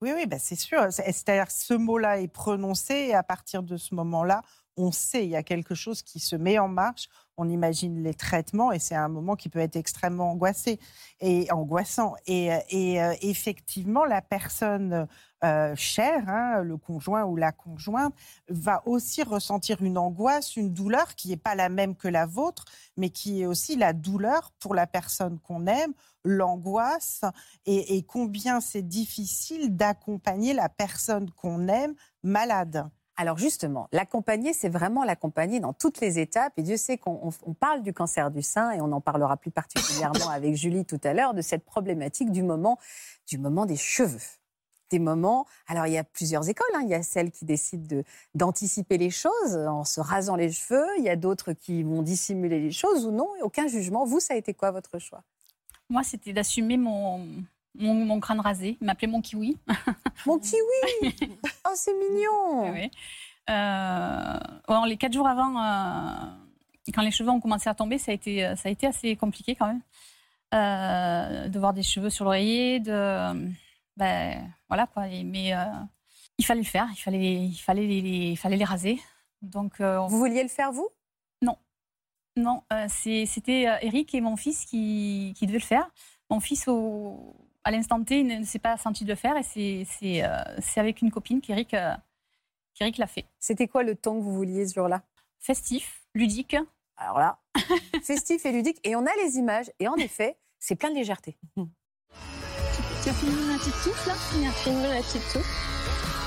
Oui, 0.00 0.12
oui, 0.14 0.26
bah 0.26 0.38
c'est 0.38 0.56
sûr. 0.56 0.92
C'est- 0.92 1.10
C'est-à-dire 1.12 1.46
que 1.46 1.52
ce 1.52 1.74
mot-là 1.74 2.20
est 2.20 2.28
prononcé 2.28 2.94
et 2.94 3.14
à 3.14 3.22
partir 3.22 3.62
de 3.62 3.76
ce 3.76 3.94
moment-là, 3.94 4.42
on 4.76 4.92
sait, 4.92 5.24
il 5.24 5.30
y 5.30 5.36
a 5.36 5.42
quelque 5.42 5.74
chose 5.74 6.02
qui 6.02 6.18
se 6.20 6.36
met 6.36 6.58
en 6.58 6.68
marche. 6.68 7.08
On 7.36 7.48
imagine 7.48 8.02
les 8.02 8.14
traitements 8.14 8.72
et 8.72 8.78
c'est 8.78 8.94
un 8.94 9.08
moment 9.08 9.36
qui 9.36 9.48
peut 9.48 9.58
être 9.58 9.76
extrêmement 9.76 10.30
angoissé 10.30 10.78
et 11.20 11.50
angoissant. 11.50 12.14
Et, 12.26 12.52
euh, 12.52 12.58
euh, 12.72 13.14
effectivement, 13.22 14.04
la 14.04 14.22
personne 14.22 15.08
euh, 15.44 15.74
chère, 15.76 16.28
hein, 16.28 16.62
le 16.62 16.76
conjoint 16.76 17.24
ou 17.24 17.36
la 17.36 17.52
conjointe, 17.52 18.14
va 18.48 18.82
aussi 18.86 19.22
ressentir 19.22 19.82
une 19.82 19.98
angoisse, 19.98 20.56
une 20.56 20.72
douleur 20.72 21.14
qui 21.16 21.28
n'est 21.28 21.36
pas 21.36 21.54
la 21.54 21.68
même 21.68 21.96
que 21.96 22.08
la 22.08 22.26
vôtre, 22.26 22.64
mais 22.96 23.10
qui 23.10 23.42
est 23.42 23.46
aussi 23.46 23.76
la 23.76 23.92
douleur 23.92 24.52
pour 24.58 24.74
la 24.74 24.86
personne 24.86 25.38
qu'on 25.40 25.66
aime, 25.66 25.92
l'angoisse 26.24 27.22
et 27.66 28.02
combien 28.04 28.60
c'est 28.60 28.86
difficile 28.86 29.76
d'accompagner 29.76 30.54
la 30.54 30.70
personne 30.70 31.30
qu'on 31.30 31.68
aime 31.68 31.94
malade. 32.22 32.88
Alors 33.16 33.38
justement, 33.38 33.88
l'accompagner, 33.92 34.52
c'est 34.52 34.68
vraiment 34.68 35.04
l'accompagner 35.04 35.60
dans 35.60 35.72
toutes 35.72 36.00
les 36.00 36.18
étapes. 36.18 36.52
Et 36.56 36.62
Dieu 36.62 36.76
sait 36.76 36.98
qu'on 36.98 37.20
on- 37.22 37.30
on 37.50 37.54
parle 37.54 37.82
du 37.82 37.92
cancer 37.92 38.30
du 38.32 38.42
sein 38.42 38.72
et 38.72 38.80
on 38.80 38.90
en 38.90 39.00
parlera 39.00 39.36
plus 39.36 39.52
particulièrement 39.52 40.28
avec 40.30 40.56
Julie 40.56 40.84
tout 40.84 41.00
à 41.04 41.12
l'heure 41.14 41.32
de 41.34 41.40
cette 41.42 41.64
problématique 41.64 42.32
du 42.32 42.42
moment, 42.42 42.78
du 43.28 43.38
moment 43.38 43.66
des 43.66 43.76
cheveux. 43.76 44.18
Des 44.90 44.98
moments. 44.98 45.46
Alors 45.68 45.86
il 45.86 45.92
y 45.92 45.98
a 45.98 46.04
plusieurs 46.04 46.48
écoles. 46.48 46.66
hein. 46.74 46.80
Il 46.82 46.88
y 46.88 46.94
a 46.94 47.02
celles 47.04 47.30
qui 47.30 47.44
décident 47.44 47.86
de- 47.86 48.04
d'anticiper 48.34 48.98
les 48.98 49.10
choses 49.10 49.56
en 49.56 49.84
se 49.84 50.00
rasant 50.00 50.34
les 50.36 50.50
cheveux. 50.50 50.86
Il 50.98 51.04
y 51.04 51.08
a 51.08 51.16
d'autres 51.16 51.52
qui 51.52 51.84
vont 51.84 52.02
dissimuler 52.02 52.58
les 52.60 52.72
choses 52.72 53.06
ou 53.06 53.12
non. 53.12 53.28
Aucun 53.42 53.68
jugement. 53.68 54.04
Vous, 54.04 54.18
ça 54.20 54.34
a 54.34 54.36
été 54.36 54.54
quoi 54.54 54.72
votre 54.72 54.98
choix? 54.98 55.22
Moi, 55.88 56.02
c'était 56.02 56.32
d'assumer 56.32 56.76
mon, 56.78 57.26
mon, 57.74 57.94
mon 57.94 58.20
crâne 58.20 58.40
rasé. 58.40 58.76
Il 58.80 58.86
m'appelait 58.86 59.08
mon 59.08 59.20
kiwi. 59.20 59.56
Mon 60.26 60.38
kiwi 60.38 60.60
Oh, 61.66 61.72
c'est 61.74 61.92
mignon 61.94 62.72
Oui. 62.72 62.90
Euh, 63.50 64.38
les 64.86 64.96
quatre 64.96 65.12
jours 65.12 65.26
avant, 65.28 65.60
euh, 65.62 66.30
quand 66.94 67.02
les 67.02 67.10
cheveux 67.10 67.30
ont 67.30 67.40
commencé 67.40 67.68
à 67.68 67.74
tomber, 67.74 67.98
ça 67.98 68.10
a 68.12 68.14
été, 68.14 68.40
ça 68.56 68.68
a 68.68 68.72
été 68.72 68.86
assez 68.86 69.16
compliqué 69.16 69.54
quand 69.54 69.66
même. 69.66 69.82
Euh, 70.54 71.48
de 71.48 71.58
voir 71.58 71.74
des 71.74 71.82
cheveux 71.82 72.10
sur 72.10 72.24
l'oreiller, 72.24 72.80
de. 72.80 73.50
Ben, 73.96 74.50
voilà 74.68 74.86
quoi. 74.86 75.06
Mais 75.08 75.52
il 76.38 76.44
fallait 76.44 76.60
le 76.60 76.66
faire, 76.66 76.86
il 76.92 76.96
fallait, 77.00 77.34
il 77.46 77.56
fallait, 77.58 77.86
les, 77.86 78.00
les- 78.00 78.30
il 78.30 78.36
fallait 78.36 78.56
les 78.56 78.64
raser. 78.64 79.00
Donc, 79.42 79.74
on- 79.80 80.06
Vous 80.06 80.18
vouliez 80.18 80.42
le 80.42 80.48
faire, 80.48 80.72
vous? 80.72 80.88
Non, 82.36 82.64
c'est- 82.88 83.26
c'était 83.26 83.62
Eric 83.82 84.12
et 84.14 84.20
mon 84.20 84.36
fils 84.36 84.64
qui, 84.64 85.34
qui 85.36 85.46
devaient 85.46 85.58
le 85.58 85.64
faire. 85.64 85.88
Mon 86.30 86.40
fils, 86.40 86.66
au, 86.66 87.36
à 87.64 87.70
l'instant 87.70 88.02
T, 88.04 88.20
il 88.20 88.26
ne 88.26 88.44
s'est 88.44 88.58
pas 88.58 88.76
senti 88.76 89.04
de 89.04 89.08
le 89.08 89.14
faire 89.14 89.36
et 89.36 89.42
c'est 89.42 90.24
euh, 90.24 90.36
avec 90.76 91.00
une 91.00 91.10
copine 91.10 91.40
qu'Eric 91.40 91.74
euh, 91.74 91.94
qu'Eric 92.74 92.98
l'a 92.98 93.06
fait. 93.06 93.24
C'était 93.38 93.68
quoi 93.68 93.82
le 93.82 93.94
temps 93.94 94.16
que 94.16 94.22
vous 94.22 94.34
vouliez 94.34 94.66
ce 94.68 94.74
jour-là? 94.74 95.02
Festif, 95.40 96.02
ludique. 96.14 96.56
Alors 96.96 97.18
là, 97.18 97.38
festif 98.02 98.44
et 98.46 98.52
ludique. 98.52 98.78
Et 98.84 98.94
on 98.96 99.06
a 99.06 99.10
les 99.24 99.36
images. 99.38 99.70
Et 99.80 99.88
en 99.88 99.96
effet, 99.96 100.36
c'est 100.58 100.76
plein 100.76 100.90
de 100.90 100.94
légèreté. 100.94 101.36
Tu 101.56 103.08
as 103.08 103.12
fini 103.14 103.32
ma 103.46 103.58
petite 103.58 103.74
touffe 103.82 104.06
là? 104.06 104.12
A 104.12 104.52
fini 104.52 104.82
la 104.82 105.00
petite 105.00 105.32
touffe. 105.32 105.70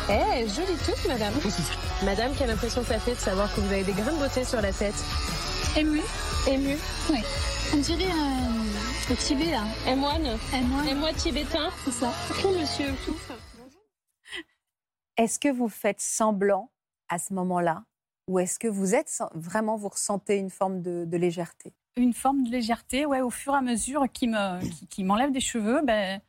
Eh, 0.10 0.48
jolie 0.48 0.78
touffe, 0.86 1.08
madame. 1.08 1.34
Madame, 2.04 2.32
quelle 2.38 2.50
impression 2.50 2.84
ça 2.84 3.00
fait 3.00 3.12
de 3.12 3.20
savoir 3.20 3.54
que 3.54 3.62
vous 3.62 3.72
avez 3.72 3.84
des 3.84 3.94
grains 3.94 4.14
de 4.14 4.20
beauté 4.20 4.44
sur 4.44 4.62
la 4.62 4.72
tête 4.72 4.96
Ému 5.78 6.00
Ému. 6.48 6.76
On 7.72 7.78
dirait 7.78 8.06
euh, 8.06 9.10
le 9.12 9.16
Tibet 9.16 9.52
là. 9.52 9.64
Et 9.88 9.96
moine. 9.96 10.26
Et 10.26 10.62
moi, 10.62 10.84
Et 10.90 10.96
moi, 10.96 11.14
tibétain. 11.14 11.70
c'est 11.86 11.92
ça. 11.92 12.12
Bonjour, 12.30 12.60
monsieur 12.60 12.88
Touffe. 13.06 13.32
Est-ce 15.18 15.38
que 15.38 15.50
vous 15.50 15.70
faites 15.70 16.02
semblant 16.02 16.72
à 17.10 17.20
ce 17.20 17.32
moment-là 17.36 17.84
Ou 18.28 18.40
est-ce 18.40 18.58
que 18.58 18.68
vous 18.68 18.96
êtes 18.96 19.22
vraiment, 19.36 19.76
vous 19.78 19.90
ressentez 19.90 20.38
une 20.38 20.50
forme 20.50 20.82
de, 20.82 21.06
de 21.06 21.18
légèreté? 21.18 21.74
Une 21.96 22.14
forme 22.14 22.44
de 22.44 22.50
légèreté, 22.50 23.06
ouais, 23.06 23.22
au 23.22 23.30
fur 23.30 23.54
et 23.54 23.58
à 23.58 23.62
mesure 23.62 24.06
qui 24.12 24.28
me, 24.28 24.60
qui, 24.62 24.88
qui 24.88 25.04
m'enlève 25.04 25.32
des 25.32 25.40
cheveux, 25.42 25.82
ben, 25.84 26.20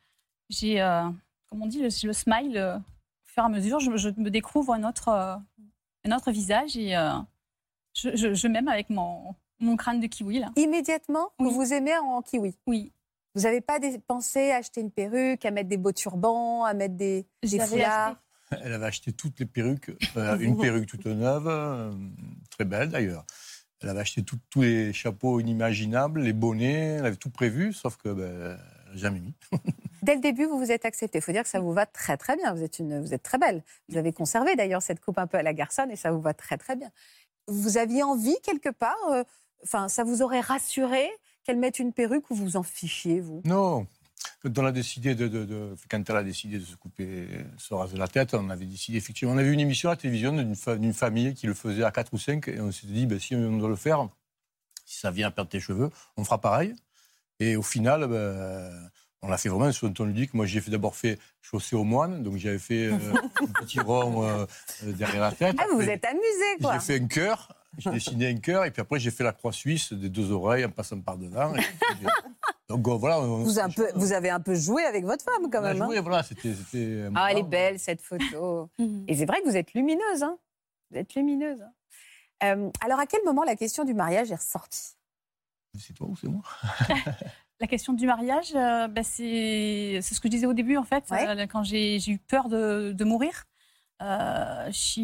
j'ai, 0.49 0.79
euh, 0.79 1.09
comme 1.49 1.63
on 1.63 1.67
dit, 1.67 1.81
le, 1.81 1.89
le 2.07 2.13
smile 2.13 2.55
euh, 2.57 2.77
au 2.77 2.81
fur 3.25 3.33
fur 3.33 3.43
et 3.43 3.45
à 3.47 3.49
mesure, 3.49 3.79
je, 3.79 3.97
je 3.97 4.09
me 4.09 4.29
découvre 4.29 4.73
un 4.73 4.83
autre, 4.87 5.07
euh, 5.07 5.35
un 6.05 6.15
autre 6.15 6.29
visage 6.31 6.77
et 6.77 6.95
euh, 6.95 7.13
je, 7.93 8.15
je- 8.15 8.33
je 8.33 8.47
m'aime 8.47 8.67
avec 8.67 8.89
mon, 8.89 9.35
mon 9.59 9.75
crâne 9.75 9.99
de 9.99 10.07
kiwi. 10.07 10.39
Là. 10.39 10.51
Immédiatement, 10.55 11.29
vous 11.39 11.47
Oui. 11.49 11.53
vous 11.55 11.73
aimez 11.73 11.97
en 11.97 12.21
kiwi? 12.21 12.57
Oui. 12.67 12.93
Vous 13.35 13.41
n'avez 13.43 13.61
pas 13.61 13.79
pensé 14.07 14.51
à 14.51 14.57
acheter 14.57 14.81
une 14.81 14.91
perruque, 14.91 15.45
à 15.45 15.51
mettre 15.51 15.69
des 15.69 15.77
beaux 15.77 15.91
turbans, 15.91 16.63
à 16.65 16.73
mettre 16.73 16.95
des, 16.95 17.25
des 17.43 17.59
foulards? 17.59 18.17
acheté- 18.51 18.63
Elle 18.65 18.73
avait 18.73 18.85
acheté 18.87 19.11
toutes 19.13 19.39
les 19.39 19.45
perruques, 19.45 19.91
euh, 20.17 20.37
une 20.39 20.57
perruque 20.59 20.87
toute 20.87 21.05
neuve, 21.05 21.47
euh, 21.47 21.91
très 22.49 22.65
belle 22.65 22.89
d'ailleurs. 22.89 23.25
Elle 23.81 23.89
avait 23.89 23.99
acheté 24.01 24.23
tout- 24.23 24.39
tous 24.49 24.61
les 24.63 24.91
chapeaux 24.93 25.39
inimaginables, 25.39 26.21
les 26.21 26.33
bonnets, 26.33 26.97
elle 26.99 27.05
avait 27.05 27.15
tout 27.15 27.29
prévu, 27.29 27.71
sauf 27.71 27.95
que 27.97 28.09
ben, 28.09 28.57
jamais 28.95 29.19
mis. 29.19 29.33
Dès 30.01 30.15
le 30.15 30.21
début, 30.21 30.45
vous 30.45 30.57
vous 30.57 30.71
êtes 30.71 30.85
accepté. 30.85 31.19
Il 31.19 31.21
faut 31.21 31.31
dire 31.31 31.43
que 31.43 31.49
ça 31.49 31.59
vous 31.59 31.71
va 31.73 31.85
très 31.85 32.17
très 32.17 32.35
bien. 32.35 32.53
Vous 32.53 32.63
êtes, 32.63 32.79
une, 32.79 32.99
vous 33.01 33.13
êtes 33.13 33.21
très 33.23 33.37
belle. 33.37 33.63
Vous 33.89 33.97
avez 33.97 34.11
conservé 34.11 34.55
d'ailleurs 34.55 34.81
cette 34.81 34.99
coupe 35.01 35.19
un 35.19 35.27
peu 35.27 35.37
à 35.37 35.43
la 35.43 35.53
garçonne 35.53 35.91
et 35.91 35.95
ça 35.95 36.11
vous 36.11 36.21
va 36.21 36.33
très 36.33 36.57
très 36.57 36.75
bien. 36.75 36.89
Vous 37.49 37.77
aviez 37.77 38.03
envie 38.03 38.35
quelque 38.43 38.69
part, 38.69 38.95
euh, 39.11 39.23
enfin, 39.63 39.89
ça 39.89 40.03
vous 40.03 40.21
aurait 40.21 40.39
rassuré 40.39 41.09
qu'elle 41.43 41.57
mette 41.57 41.79
une 41.79 41.93
perruque 41.93 42.29
ou 42.29 42.35
vous 42.35 42.57
en 42.57 42.63
fichiez, 42.63 43.19
vous? 43.19 43.41
Non. 43.45 43.87
Quand 44.41 44.57
elle 44.57 44.65
a 44.65 44.71
décidé 44.71 45.15
de 45.15 46.65
se 46.65 46.75
couper, 46.75 47.27
se 47.57 47.73
raser 47.73 47.97
la 47.97 48.07
tête, 48.07 48.33
on 48.33 48.49
avait 48.49 48.65
décidé 48.65 48.97
effectivement. 48.97 49.33
On 49.33 49.37
avait 49.37 49.51
une 49.51 49.59
émission 49.59 49.89
à 49.89 49.93
la 49.93 49.97
télévision 49.97 50.33
d'une 50.33 50.93
famille 50.93 51.33
qui 51.33 51.47
le 51.47 51.53
faisait 51.53 51.83
à 51.83 51.91
4 51.91 52.13
ou 52.13 52.17
5 52.17 52.47
et 52.47 52.61
on 52.61 52.71
s'est 52.71 52.87
dit, 52.87 53.05
ben, 53.05 53.19
si 53.19 53.35
on 53.35 53.57
doit 53.57 53.69
le 53.69 53.75
faire, 53.75 54.07
si 54.85 54.99
ça 54.99 55.11
vient 55.11 55.27
à 55.27 55.31
perdre 55.31 55.49
tes 55.49 55.59
cheveux, 55.59 55.89
on 56.17 56.23
fera 56.23 56.39
pareil. 56.39 56.73
Et 57.39 57.55
au 57.55 57.61
final, 57.61 58.07
ben, 58.07 58.89
on 59.21 59.27
l'a 59.27 59.37
fait 59.37 59.49
vraiment 59.49 59.71
sur 59.71 59.87
un 59.87 59.91
ton 59.91 60.05
ludique. 60.05 60.33
Moi, 60.33 60.45
j'ai 60.45 60.61
fait 60.61 60.71
d'abord 60.71 60.95
fait 60.95 61.19
chaussée 61.41 61.75
au 61.75 61.83
moine, 61.83 62.23
donc 62.23 62.37
j'avais 62.37 62.59
fait 62.59 62.87
euh, 62.87 62.97
un 63.41 63.63
petit 63.63 63.79
rond 63.79 64.23
euh, 64.23 64.45
euh, 64.85 64.91
derrière 64.93 65.21
la 65.21 65.31
tête. 65.31 65.55
Ah, 65.59 65.65
vous 65.71 65.77
vous 65.77 65.89
êtes 65.89 66.05
amusé, 66.05 66.57
quoi. 66.61 66.73
J'ai 66.73 66.79
fait 66.79 67.01
un 67.03 67.07
cœur, 67.07 67.53
j'ai 67.77 67.89
dessiné 67.91 68.27
un 68.29 68.37
cœur, 68.37 68.65
et 68.65 68.71
puis 68.71 68.81
après 68.81 68.99
j'ai 68.99 69.11
fait 69.11 69.23
la 69.23 69.33
croix 69.33 69.51
suisse 69.51 69.91
des 69.93 70.09
deux 70.09 70.31
oreilles 70.31 70.63
en 70.65 70.69
passant 70.71 70.99
par 71.01 71.17
devant. 71.17 71.53
Et 71.55 71.59
puis, 71.59 72.05
donc 72.69 72.87
euh, 72.87 72.91
voilà. 72.95 73.19
on- 73.19 73.43
Vous, 73.43 73.59
un 73.59 73.69
peu, 73.69 73.87
vous 73.95 74.13
avez 74.13 74.29
un 74.29 74.39
peu 74.39 74.55
joué 74.55 74.83
avec 74.83 75.03
votre 75.03 75.23
femme, 75.23 75.49
quand 75.51 75.59
on 75.61 75.65
a 75.65 75.73
même. 75.73 75.81
hein. 75.81 75.85
joué, 75.87 75.99
voilà, 75.99 76.23
c'était. 76.23 76.53
Ah, 77.15 77.27
elle 77.31 77.39
est 77.39 77.43
belle, 77.43 77.79
cette 77.79 78.01
photo. 78.01 78.69
Mhm. 78.79 79.05
Et 79.07 79.15
c'est 79.15 79.25
vrai 79.25 79.41
que 79.41 79.49
vous 79.49 79.57
êtes 79.57 79.73
lumineuse. 79.73 80.23
Hein 80.23 80.37
vous 80.91 80.97
êtes 80.97 81.13
lumineuse. 81.15 81.61
hein. 81.61 81.71
Euh, 82.41 82.69
alors, 82.79 82.99
à 82.99 83.05
quel 83.05 83.19
moment 83.25 83.43
la 83.43 83.55
question 83.57 83.83
du 83.83 83.93
mariage 83.93 84.31
est 84.31 84.35
ressortie? 84.35 84.93
C'est 85.77 85.93
toi 85.93 86.07
ou 86.07 86.15
c'est 86.15 86.27
moi? 86.29 86.41
La 87.61 87.67
question 87.67 87.91
du 87.93 88.05
mariage, 88.05 88.53
euh, 88.55 88.87
ben, 88.87 89.03
c'est 89.03 89.99
ce 90.01 90.19
que 90.21 90.27
je 90.27 90.31
disais 90.31 90.45
au 90.45 90.53
début, 90.53 90.77
en 90.77 90.83
fait, 90.83 91.03
Ouais. 91.11 91.27
euh, 91.27 91.45
quand 91.47 91.63
j'ai 91.63 91.97
eu 92.09 92.17
peur 92.17 92.47
de, 92.47 92.93
de 92.93 93.03
mourir. 93.03 93.45
Euh, 94.01 94.71
je 94.71 95.01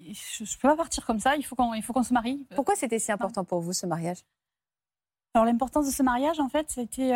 ne 0.00 0.58
peux 0.60 0.68
pas 0.68 0.76
partir 0.76 1.04
comme 1.04 1.20
ça, 1.20 1.36
il 1.36 1.44
faut 1.44 1.54
qu'on 1.56 2.02
se 2.02 2.14
marie. 2.14 2.46
Pourquoi 2.54 2.74
c'était 2.74 2.98
si 2.98 3.12
important 3.12 3.44
pour 3.44 3.60
vous, 3.60 3.74
ce 3.74 3.84
mariage? 3.84 4.24
Alors 5.34 5.44
l'importance 5.44 5.86
de 5.86 5.90
ce 5.90 6.02
mariage, 6.02 6.40
en 6.40 6.48
fait, 6.48 6.70
c'était 6.70 7.10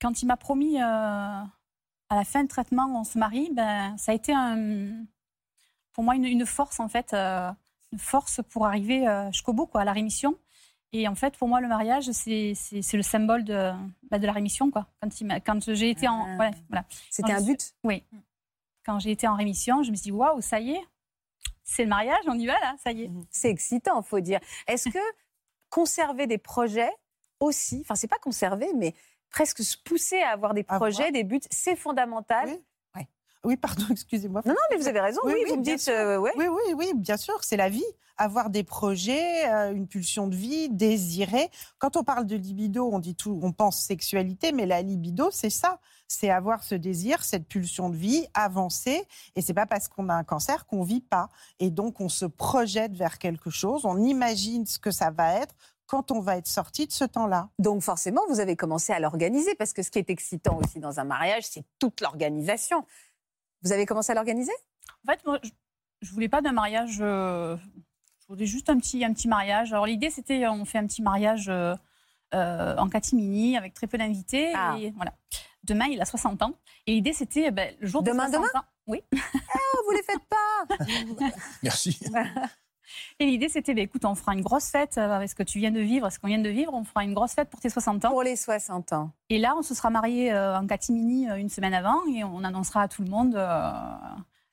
quand 0.00 0.20
il 0.22 0.26
m'a 0.26 0.36
promis 0.36 0.80
à 0.80 1.46
la 2.10 2.24
fin 2.24 2.42
de 2.42 2.48
traitement 2.48 2.86
on 2.98 3.04
se 3.04 3.16
marie, 3.16 3.50
ben 3.52 3.96
ça 3.96 4.10
a 4.12 4.14
été 4.14 4.32
un, 4.34 5.04
pour 5.92 6.02
moi 6.02 6.16
une, 6.16 6.24
une 6.24 6.46
force 6.46 6.80
en 6.80 6.88
fait, 6.88 7.14
une 7.14 7.98
force 7.98 8.40
pour 8.50 8.66
arriver 8.66 9.06
jusqu'au 9.32 9.52
bout 9.52 9.66
quoi, 9.66 9.82
à 9.82 9.84
la 9.84 9.92
rémission. 9.92 10.36
Et 10.96 11.08
en 11.08 11.14
fait, 11.16 11.36
pour 11.36 11.48
moi, 11.48 11.60
le 11.60 11.66
mariage, 11.68 12.10
c'est 12.12 12.52
le 12.92 13.02
symbole 13.02 13.42
de, 13.44 13.72
bah, 14.10 14.18
de 14.20 14.26
la 14.26 14.32
rémission 14.32 14.70
quoi. 14.70 14.86
Quand, 15.02 15.20
il 15.20 15.26
m'a- 15.26 15.40
quand 15.40 15.74
j'ai 15.74 15.90
été 15.90 16.06
en, 16.08 16.24
Ah. 16.24 16.36
ouais, 16.38 16.50
voilà. 16.68 16.84
C'était 17.10 17.32
un 17.32 17.42
but 17.42 17.74
Oui. 17.82 18.04
Quand 18.86 18.98
j'ai 19.00 19.10
été 19.10 19.26
en 19.26 19.34
rémission, 19.34 19.82
je 19.82 19.90
me 19.90 19.96
suis 19.96 20.04
dit 20.04 20.12
waouh, 20.12 20.40
ça 20.40 20.60
y 20.60 20.72
est, 20.72 20.84
c'est 21.64 21.82
le 21.82 21.88
mariage, 21.88 22.22
on 22.26 22.38
y 22.38 22.46
va 22.46 22.58
là, 22.60 22.74
ça 22.82 22.92
y 22.92 23.02
est. 23.02 23.10
C'est 23.30 23.50
excitant, 23.50 24.02
faut 24.02 24.20
dire. 24.20 24.38
Est-ce 24.68 24.88
que 24.88 24.98
conserver 25.68 26.26
des 26.28 26.38
projets 26.38 26.92
aussi, 27.40 27.80
enfin, 27.80 27.96
c'est 27.96 28.06
pas 28.06 28.18
conserver, 28.18 28.68
mais 28.76 28.94
presque 29.30 29.64
se 29.64 29.76
pousser 29.76 30.20
à 30.22 30.30
avoir 30.30 30.54
des 30.54 30.62
projets, 30.62 31.10
des 31.10 31.24
buts, 31.24 31.40
c'est 31.50 31.74
fondamental. 31.76 32.48
Oui. 32.50 32.60
Oui, 33.44 33.56
pardon, 33.56 33.84
excusez-moi. 33.90 34.42
Non, 34.44 34.52
non, 34.52 34.58
mais 34.70 34.76
vous 34.76 34.88
avez 34.88 35.00
raison. 35.00 35.20
Oui, 35.24 35.32
Oui, 35.34 35.40
oui, 35.44 35.50
vous 35.50 35.56
me 35.58 35.62
bien 35.62 35.74
dites, 35.74 35.84
sûr. 35.84 35.92
euh, 35.94 36.18
ouais. 36.18 36.32
Oui, 36.36 36.46
oui, 36.48 36.74
oui, 36.76 36.92
bien 36.94 37.16
sûr, 37.16 37.42
c'est 37.42 37.56
la 37.56 37.68
vie. 37.68 37.84
Avoir 38.16 38.48
des 38.48 38.62
projets, 38.62 39.48
euh, 39.50 39.72
une 39.72 39.88
pulsion 39.88 40.28
de 40.28 40.36
vie, 40.36 40.68
désirer. 40.70 41.50
Quand 41.78 41.96
on 41.96 42.04
parle 42.04 42.26
de 42.26 42.36
libido, 42.36 42.88
on 42.92 43.00
dit 43.00 43.16
tout, 43.16 43.40
on 43.42 43.50
pense 43.52 43.80
sexualité, 43.80 44.52
mais 44.52 44.66
la 44.66 44.82
libido, 44.82 45.30
c'est 45.32 45.50
ça. 45.50 45.80
C'est 46.06 46.30
avoir 46.30 46.62
ce 46.62 46.76
désir, 46.76 47.24
cette 47.24 47.48
pulsion 47.48 47.90
de 47.90 47.96
vie, 47.96 48.26
avancer. 48.34 49.02
Et 49.34 49.42
c'est 49.42 49.54
pas 49.54 49.66
parce 49.66 49.88
qu'on 49.88 50.08
a 50.10 50.14
un 50.14 50.22
cancer 50.22 50.64
qu'on 50.66 50.84
vit 50.84 51.00
pas. 51.00 51.28
Et 51.58 51.70
donc, 51.70 52.00
on 52.00 52.08
se 52.08 52.24
projette 52.24 52.94
vers 52.94 53.18
quelque 53.18 53.50
chose, 53.50 53.84
on 53.84 53.98
imagine 53.98 54.64
ce 54.64 54.78
que 54.78 54.90
ça 54.92 55.10
va 55.10 55.40
être 55.40 55.54
quand 55.86 56.10
on 56.12 56.20
va 56.20 56.36
être 56.38 56.46
sorti 56.46 56.86
de 56.86 56.92
ce 56.92 57.04
temps-là. 57.04 57.50
Donc 57.58 57.82
forcément, 57.82 58.22
vous 58.30 58.40
avez 58.40 58.56
commencé 58.56 58.92
à 58.94 59.00
l'organiser 59.00 59.54
parce 59.54 59.72
que 59.74 59.82
ce 59.82 59.90
qui 59.90 59.98
est 59.98 60.08
excitant 60.08 60.58
aussi 60.58 60.78
dans 60.80 60.98
un 60.98 61.04
mariage, 61.04 61.44
c'est 61.50 61.64
toute 61.78 62.00
l'organisation. 62.00 62.86
Vous 63.64 63.72
avez 63.72 63.86
commencé 63.86 64.12
à 64.12 64.14
l'organiser? 64.14 64.52
En 65.06 65.12
fait, 65.12 65.24
moi, 65.24 65.38
je, 65.42 65.50
je 66.02 66.12
voulais 66.12 66.28
pas 66.28 66.42
d'un 66.42 66.52
mariage. 66.52 66.98
euh, 67.00 67.56
je 68.20 68.26
voulais 68.28 68.46
juste 68.46 68.70
un 68.70 68.78
petit, 68.78 69.04
un 69.04 69.12
petit 69.12 69.28
mariage. 69.28 69.72
Alors 69.72 69.86
l'idée, 69.86 70.10
c'était, 70.10 70.46
on 70.48 70.64
fait 70.64 70.78
un 70.78 70.86
petit 70.86 71.02
mariage 71.02 71.48
euh, 71.48 71.74
euh, 72.34 72.76
en 72.76 72.88
catimini 72.88 73.56
avec 73.56 73.74
très 73.74 73.86
peu 73.86 73.98
d'invités. 73.98 74.52
Ah. 74.54 74.76
Et 74.78 74.90
voilà. 74.92 75.12
Demain, 75.62 75.86
il 75.90 76.00
a 76.00 76.04
60 76.04 76.42
ans. 76.42 76.54
Et 76.86 76.92
l'idée, 76.92 77.12
c'était 77.14 77.50
ben, 77.50 77.74
le 77.80 77.86
jour 77.86 78.02
Demain, 78.02 78.28
de 78.28 78.34
60 78.34 78.56
ans. 78.56 78.64
Oui. 78.86 79.02
Oh, 79.12 79.78
vous 79.86 79.92
les 79.92 80.02
faites 80.02 80.24
pas 80.28 80.76
Merci. 81.62 81.98
Et 83.20 83.26
l'idée, 83.26 83.48
c'était, 83.48 83.74
ben, 83.74 83.82
écoute, 83.84 84.04
on 84.04 84.14
fera 84.14 84.34
une 84.34 84.40
grosse 84.42 84.68
fête 84.68 84.98
euh, 84.98 85.10
avec 85.10 85.28
ce 85.30 85.34
que 85.34 85.42
tu 85.42 85.58
viens 85.58 85.70
de 85.70 85.80
vivre, 85.80 86.10
ce 86.10 86.18
qu'on 86.18 86.28
vient 86.28 86.38
de 86.38 86.48
vivre. 86.48 86.72
On 86.74 86.84
fera 86.84 87.04
une 87.04 87.14
grosse 87.14 87.32
fête 87.32 87.50
pour 87.50 87.60
tes 87.60 87.70
60 87.70 88.04
ans. 88.04 88.10
Pour 88.10 88.22
les 88.22 88.36
60 88.36 88.92
ans. 88.92 89.12
Et 89.30 89.38
là, 89.38 89.54
on 89.56 89.62
se 89.62 89.74
sera 89.74 89.90
mariés 89.90 90.32
euh, 90.32 90.58
en 90.58 90.66
catimini 90.66 91.28
euh, 91.30 91.36
une 91.36 91.48
semaine 91.48 91.74
avant 91.74 92.00
et 92.14 92.24
on 92.24 92.42
annoncera 92.44 92.82
à 92.82 92.88
tout 92.88 93.02
le 93.02 93.10
monde, 93.10 93.34
euh, 93.36 93.70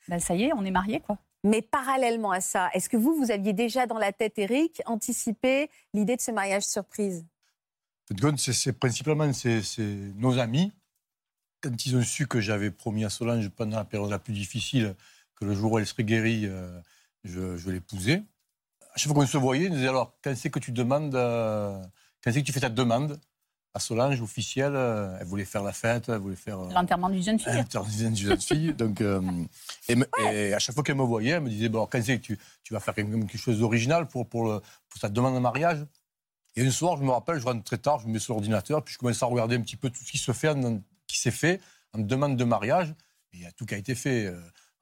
ben, 0.07 0.19
ça 0.19 0.36
y 0.36 0.43
est, 0.43 0.53
on 0.53 0.63
est 0.65 0.71
mariés, 0.71 1.00
quoi. 1.00 1.17
Mais 1.43 1.63
parallèlement 1.63 2.31
à 2.31 2.39
ça, 2.39 2.69
est-ce 2.74 2.88
que 2.88 2.98
vous, 2.98 3.15
vous 3.15 3.31
aviez 3.31 3.53
déjà 3.53 3.88
dans 3.88 3.98
la 3.98 4.12
tête, 4.12 4.38
Eric, 4.38 4.81
anticipé 4.86 5.69
l'idée 5.93 6.15
de 6.15 6.21
ce 6.21 6.29
mariage 6.31 6.63
surprise? 6.63 7.25
C'est- 8.38 8.53
c'est 8.53 8.74
principalement 8.74 9.31
c'est 9.33 9.88
nos 10.15 10.38
amis. 10.38 10.71
Quand 11.62 11.86
ils 11.86 11.95
ont 11.95 12.01
su 12.03 12.27
que 12.27 12.39
j'avais 12.41 12.69
promis 12.71 13.05
à 13.05 13.10
Solange 13.10 13.50
pendant 13.50 13.77
la 13.77 13.86
période 13.86 14.10
la 14.10 14.19
plus 14.19 14.33
difficile 14.33 14.95
que 15.36 15.45
le 15.45 15.53
jour 15.53 15.71
où 15.71 15.79
elle 15.79 15.86
serait 15.88 16.03
guérie, 16.03 16.45
euh, 16.45 16.79
je, 17.24 17.55
je 17.57 17.69
l'épousais. 17.71 18.24
À 18.93 18.98
chaque 18.98 19.12
fois 19.12 19.21
qu'on 19.21 19.27
se 19.27 19.38
voyait, 19.38 19.65
ils 19.65 19.69
nous 19.69 19.75
disaient 19.77 19.88
alors, 19.88 20.15
quand 20.24 20.36
c'est 20.36 20.50
que 20.50 20.60
tu 20.60 20.71
demandes, 20.71 21.15
euh, 21.15 21.81
quand 22.24 22.31
c'est 22.31 22.41
que 22.41 22.45
tu 22.45 22.51
fais 22.51 22.60
ta 22.60 22.69
demande 22.69 23.19
à 23.74 23.79
Solange 23.79 24.19
officielle 24.21 24.74
euh, 24.75 25.17
Elle 25.21 25.27
voulait 25.27 25.45
faire 25.45 25.63
la 25.63 25.71
fête, 25.71 26.10
elle 26.10 26.17
voulait 26.17 26.36
faire. 26.36 26.60
euh, 26.60 26.69
L'enterrement 26.74 27.10
d'une 27.10 27.24
jeune 27.24 27.39
fille. 27.39 27.53
Interdisant 27.53 28.07
d'une 28.07 28.15
jeune 28.17 28.41
fille. 28.41 28.74
Donc, 28.77 29.00
euh, 29.00 29.21
et, 29.88 29.95
me- 29.95 30.05
et 30.19 30.53
à 30.53 30.60
chaque 30.60 30.75
fois 30.75 30.83
qu'elle 30.83 30.98
me 30.98 31.03
voyait, 31.03 31.31
elle 31.31 31.41
me 31.41 31.50
disait 31.50 31.69
bon, 31.69 31.86
quand 31.86 32.03
c'est 32.03 32.17
que 32.19 32.24
tu, 32.25 32.38
tu 32.63 32.74
vas 32.74 32.81
faire 32.81 32.93
quelque 32.93 33.38
chose 33.38 33.60
d'original 33.60 34.07
pour, 34.07 34.27
pour, 34.27 34.45
le- 34.45 34.60
pour 34.89 35.00
ta 35.00 35.07
demande 35.07 35.36
de 35.36 35.39
mariage 35.39 35.86
Et 36.57 36.67
un 36.67 36.71
soir, 36.71 36.98
je 36.98 37.03
me 37.03 37.12
rappelle, 37.12 37.39
je 37.39 37.45
rentre 37.45 37.63
très 37.63 37.77
tard, 37.77 38.00
je 38.00 38.07
me 38.07 38.12
mets 38.13 38.19
sur 38.19 38.33
l'ordinateur, 38.33 38.83
puis 38.83 38.93
je 38.93 39.00
commence 39.00 39.24
à 39.24 39.25
regarder 39.25 39.55
un 39.55 39.62
petit 39.62 39.77
peu 39.77 39.89
tout 39.89 40.03
ce 40.03 40.12
qui 40.12 40.17
se 40.17 40.33
fait, 40.33 40.53
qui 41.07 41.17
s'est 41.17 41.31
fait 41.31 41.62
en 41.93 42.00
demande 42.00 42.36
de 42.36 42.43
mariage. 42.43 42.89
Et 43.31 43.38
il 43.38 43.41
y 43.43 43.45
a 43.45 43.53
tout 43.53 43.65
qui 43.65 43.74
a 43.74 43.77
été 43.77 43.95
fait. 43.95 44.33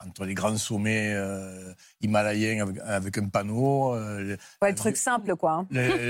Entre 0.06 0.24
les 0.24 0.34
grands 0.34 0.56
sommets 0.58 1.14
euh, 1.14 1.74
himalayens 2.02 2.62
avec, 2.62 2.78
avec 2.86 3.18
un 3.18 3.28
panneau, 3.28 3.94
euh, 3.96 4.38
Ouais, 4.62 4.70
le 4.70 4.76
truc 4.76 4.96
simple, 4.96 5.36
quoi. 5.36 5.52
hein. 5.52 5.68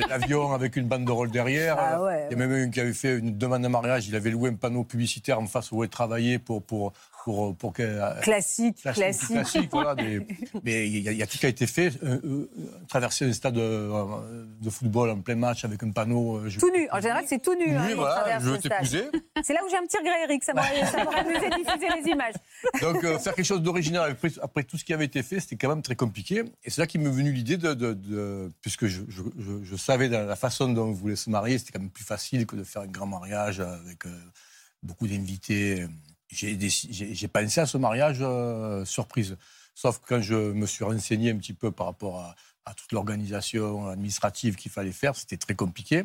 l'avion 0.10 0.52
avec 0.54 0.76
une 0.76 0.88
banderole 0.88 1.32
derrière. 1.32 1.76
Ah 1.80 2.04
ouais, 2.04 2.28
Il 2.30 2.38
y 2.38 2.42
a 2.42 2.48
même 2.48 2.68
un 2.68 2.70
qui 2.70 2.80
avait 2.80 2.94
fait 2.94 3.18
une 3.18 3.38
demande 3.38 3.64
de 3.64 3.68
mariage. 3.68 4.08
Il 4.08 4.16
avait 4.16 4.30
loué 4.30 4.50
un 4.52 4.54
panneau 4.56 4.84
publicitaire 4.84 5.40
en 5.40 5.48
face 5.48 5.72
où 5.72 5.84
il 5.84 5.90
travaillait 5.90 6.38
pour, 6.38 6.62
pour, 6.62 6.94
pour, 7.30 7.56
pour 7.56 7.74
que. 7.74 8.22
Classique, 8.22 8.78
Classique, 8.82 9.04
classique. 9.04 9.28
classique, 9.30 9.70
voilà, 9.72 9.94
des- 9.96 10.26
mais 10.64 10.88
il 10.88 11.00
y, 11.00 11.10
a, 11.10 11.12
il 11.12 11.18
y 11.18 11.24
a 11.24 11.28
tout 11.28 11.38
qui 11.38 11.46
a 11.46 11.50
été 11.50 11.68
fait. 11.68 11.92
Euh, 12.04 12.20
euh, 12.24 12.50
traverser 12.88 13.26
un 13.26 13.34
stade 13.34 13.58
euh, 13.58 14.46
de 14.60 14.70
football 14.70 15.12
en 15.12 15.22
plein 15.22 15.36
match 15.36 15.64
avec 15.64 15.84
un 15.84 15.92
panneau. 15.92 16.38
euh, 16.38 16.50
je- 16.50 16.60
Tout 16.60 16.72
nu. 16.72 16.88
En 16.92 17.00
général, 17.00 17.26
c'est 17.28 17.40
tout 17.42 17.54
nu. 17.56 17.76
hein, 17.76 17.86
Nu, 17.88 17.94
qu'on 17.96 18.02
voilà, 18.02 18.40
je 18.40 18.50
veux 18.50 18.58
t'épouser. 18.58 19.04
C'est 19.44 19.54
là 19.54 19.60
où 19.66 19.70
j'ai 19.70 19.78
un 19.78 19.84
petit 19.86 19.98
regret, 19.98 20.24
Eric. 20.24 20.44
Ça 20.44 20.54
m'aurait 20.54 21.20
amusé 21.20 21.50
de 21.50 21.56
diffuser 21.64 21.88
les 22.04 22.10
images. 22.12 22.34
Donc, 22.82 23.04
euh, 23.04 23.20
faire 23.20 23.36
quelque 23.36 23.46
chose 23.46 23.62
d'original 23.62 24.12
après, 24.12 24.30
après 24.42 24.64
tout 24.64 24.78
ce 24.78 24.84
qui 24.84 24.94
avait 24.94 25.06
été 25.06 25.22
fait, 25.22 25.40
c'était 25.40 25.56
quand 25.56 25.70
même 25.70 25.82
très 25.84 25.96
compliqué. 25.96 26.44
Et 26.64 26.70
c'est 26.72 26.82
là 26.82 26.88
qu'il 26.88 27.02
m'est 27.02 27.10
venu 27.12 27.32
l'idée 27.32 27.58
de, 27.58 27.74
de- 27.74 27.94
de- 27.94 28.52
Puisque 28.62 28.88
je, 28.88 29.02
je- 29.08 29.22
je- 29.38 29.64
je 29.64 29.76
savais 29.76 30.10
dans 30.10 30.26
la 30.26 30.36
façon 30.36 30.68
dont 30.74 30.88
on 30.88 30.92
voulait 30.92 31.16
se 31.16 31.30
marier, 31.30 31.58
c'était 31.60 31.74
quand 31.74 31.80
même 31.82 31.92
plus 31.92 32.04
facile 32.04 32.46
que 32.46 32.56
de 32.56 32.64
faire 32.64 32.82
un 32.82 32.88
grand 32.88 33.06
mariage 33.08 33.60
avec 33.60 34.06
euh, 34.06 34.10
beaucoup 34.84 35.08
d'invités. 35.08 35.86
J'ai 36.30 37.28
pensé 37.28 37.60
à 37.60 37.66
ce 37.66 37.78
mariage 37.78 38.18
euh, 38.22 38.86
surprise. 38.86 39.38
Sauf 39.76 40.00
que 40.00 40.06
quand 40.08 40.22
je 40.22 40.36
me 40.36 40.66
suis 40.68 40.84
renseigné 40.84 41.32
un 41.32 41.38
petit 41.38 41.54
peu 41.54 41.72
par 41.72 41.88
rapport 41.88 42.20
à, 42.20 42.36
à 42.66 42.74
toute 42.74 42.92
l'organisation 42.92 43.88
administrative 43.88 44.56
qu'il 44.56 44.72
fallait 44.72 44.92
faire, 44.92 45.16
c'était 45.16 45.38
très 45.38 45.56
compliqué. 45.56 46.04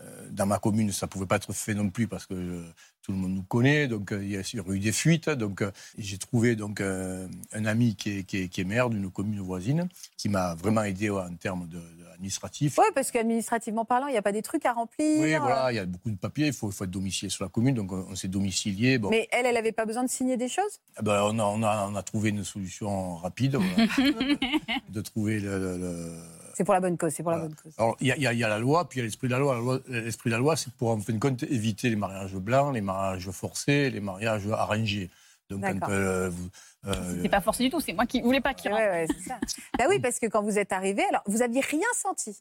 euh, 0.00 0.28
dans 0.30 0.46
ma 0.46 0.58
commune, 0.58 0.92
ça 0.92 1.06
pouvait 1.06 1.26
pas 1.26 1.36
être 1.36 1.52
fait 1.52 1.74
non 1.74 1.90
plus 1.90 2.06
parce 2.08 2.26
que 2.26 2.34
euh, 2.34 2.62
tout 3.06 3.12
le 3.12 3.18
monde 3.18 3.34
nous 3.36 3.42
connaît, 3.44 3.86
donc 3.86 4.10
euh, 4.10 4.20
il 4.24 4.30
y 4.32 4.36
a 4.36 4.42
eu 4.74 4.78
des 4.80 4.90
fuites. 4.90 5.30
Donc 5.30 5.62
euh, 5.62 5.70
j'ai 5.96 6.18
trouvé 6.18 6.56
donc 6.56 6.80
euh, 6.80 7.28
un 7.52 7.64
ami 7.64 7.94
qui 7.94 8.18
est, 8.18 8.22
qui 8.24 8.38
est- 8.38 8.48
qui 8.48 8.62
est 8.62 8.64
maire 8.64 8.90
d'une 8.90 9.10
commune 9.12 9.38
voisine 9.40 9.88
qui 10.16 10.28
m'a 10.28 10.56
vraiment 10.56 10.82
aidé 10.82 11.08
ouais, 11.08 11.22
en 11.22 11.34
termes 11.36 11.68
de, 11.68 11.76
de 11.76 12.06
administratif. 12.14 12.78
Oui, 12.78 12.84
parce 12.94 13.10
qu'administrativement 13.12 13.84
parlant, 13.84 14.08
il 14.08 14.12
n'y 14.12 14.16
a 14.18 14.22
pas 14.22 14.32
des 14.32 14.42
trucs 14.42 14.64
à 14.66 14.72
remplir. 14.72 15.20
Oui, 15.20 15.36
voilà, 15.36 15.70
il 15.70 15.76
y 15.76 15.78
a 15.78 15.86
beaucoup 15.86 16.10
de 16.10 16.16
papiers, 16.16 16.46
il 16.48 16.52
faut, 16.52 16.70
être 16.70 16.90
domicilié 16.90 17.30
sur 17.30 17.44
la 17.44 17.50
commune, 17.50 17.74
donc 17.76 17.92
on, 17.92 18.06
on 18.10 18.16
s'est 18.16 18.26
domicilié. 18.28 18.98
Bon, 18.98 19.10
Mais 19.10 19.28
elle, 19.30 19.46
elle 19.46 19.54
n'avait 19.54 19.70
pas 19.70 19.84
besoin 19.86 20.02
de 20.02 20.08
signer 20.10 20.36
des 20.36 20.48
choses? 20.48 20.80
Ah 20.96 21.02
ben, 21.02 21.20
on, 21.24 21.38
a, 21.38 21.44
on, 21.44 21.62
a, 21.62 21.88
on 21.88 21.94
a 21.94 22.02
trouvé 22.02 22.30
une 22.30 22.42
solution 22.42 23.16
rapide 23.16 23.54
voilà, 23.56 23.86
de 24.88 25.00
trouver 25.02 25.38
le- 25.38 25.58
le- 25.58 25.78
le, 25.78 26.12
C'est 26.56 26.64
pour 26.64 26.72
la 26.72 26.80
bonne 26.80 26.96
cause, 26.96 27.12
c'est 27.12 27.22
pour 27.22 27.32
la 27.32 27.40
bonne 27.40 27.54
cause. 27.54 27.74
Alors, 27.76 27.98
il 28.00 28.06
y, 28.06 28.12
a- 28.12 28.32
y 28.32 28.36
y 28.38 28.40
la 28.40 28.58
loi, 28.58 28.88
puis 28.88 28.98
il 28.98 29.00
y 29.00 29.02
a 29.02 29.04
l'esprit 29.04 29.28
de 29.28 29.32
la 29.34 29.38
loi. 29.38 29.78
L'esprit 29.88 30.30
de 30.30 30.34
la 30.34 30.38
loi, 30.40 30.56
c'est 30.56 30.72
pour, 30.72 30.88
en 30.88 30.98
fin 30.98 31.12
de 31.12 31.18
compte, 31.18 31.42
éviter 31.42 31.90
les 31.90 31.96
mariages 31.96 32.32
blancs, 32.34 32.72
les 32.72 32.80
mariages 32.80 33.30
forcés, 33.30 33.90
les 33.90 34.00
mariages 34.00 34.48
arrangés. 34.50 35.10
Donc, 35.50 35.60
quand 35.60 35.72
D'accord. 35.74 35.90
euh, 35.90 36.30
vous. 36.30 36.48
euh, 36.86 37.12
C'était 37.14 37.28
pas 37.28 37.42
forcé 37.42 37.62
du 37.64 37.68
tout, 37.68 37.80
c'est 37.80 37.92
moi 37.92 38.06
qui 38.06 38.22
voulais 38.22 38.40
pas 38.40 38.54
qu'il 38.54 38.72
Ouais, 38.72 38.78
rentre. 38.78 38.90
ouais, 38.90 39.06
c'est 39.06 39.28
ça. 39.28 39.38
bah 39.76 39.84
oui, 39.90 39.98
parce 40.00 40.18
que 40.18 40.24
quand 40.28 40.42
vous 40.42 40.58
êtes 40.58 40.72
arrivé, 40.72 41.04
alors 41.10 41.22
vous 41.26 41.42
aviez 41.42 41.60
rien 41.60 41.86
senti. 41.94 42.40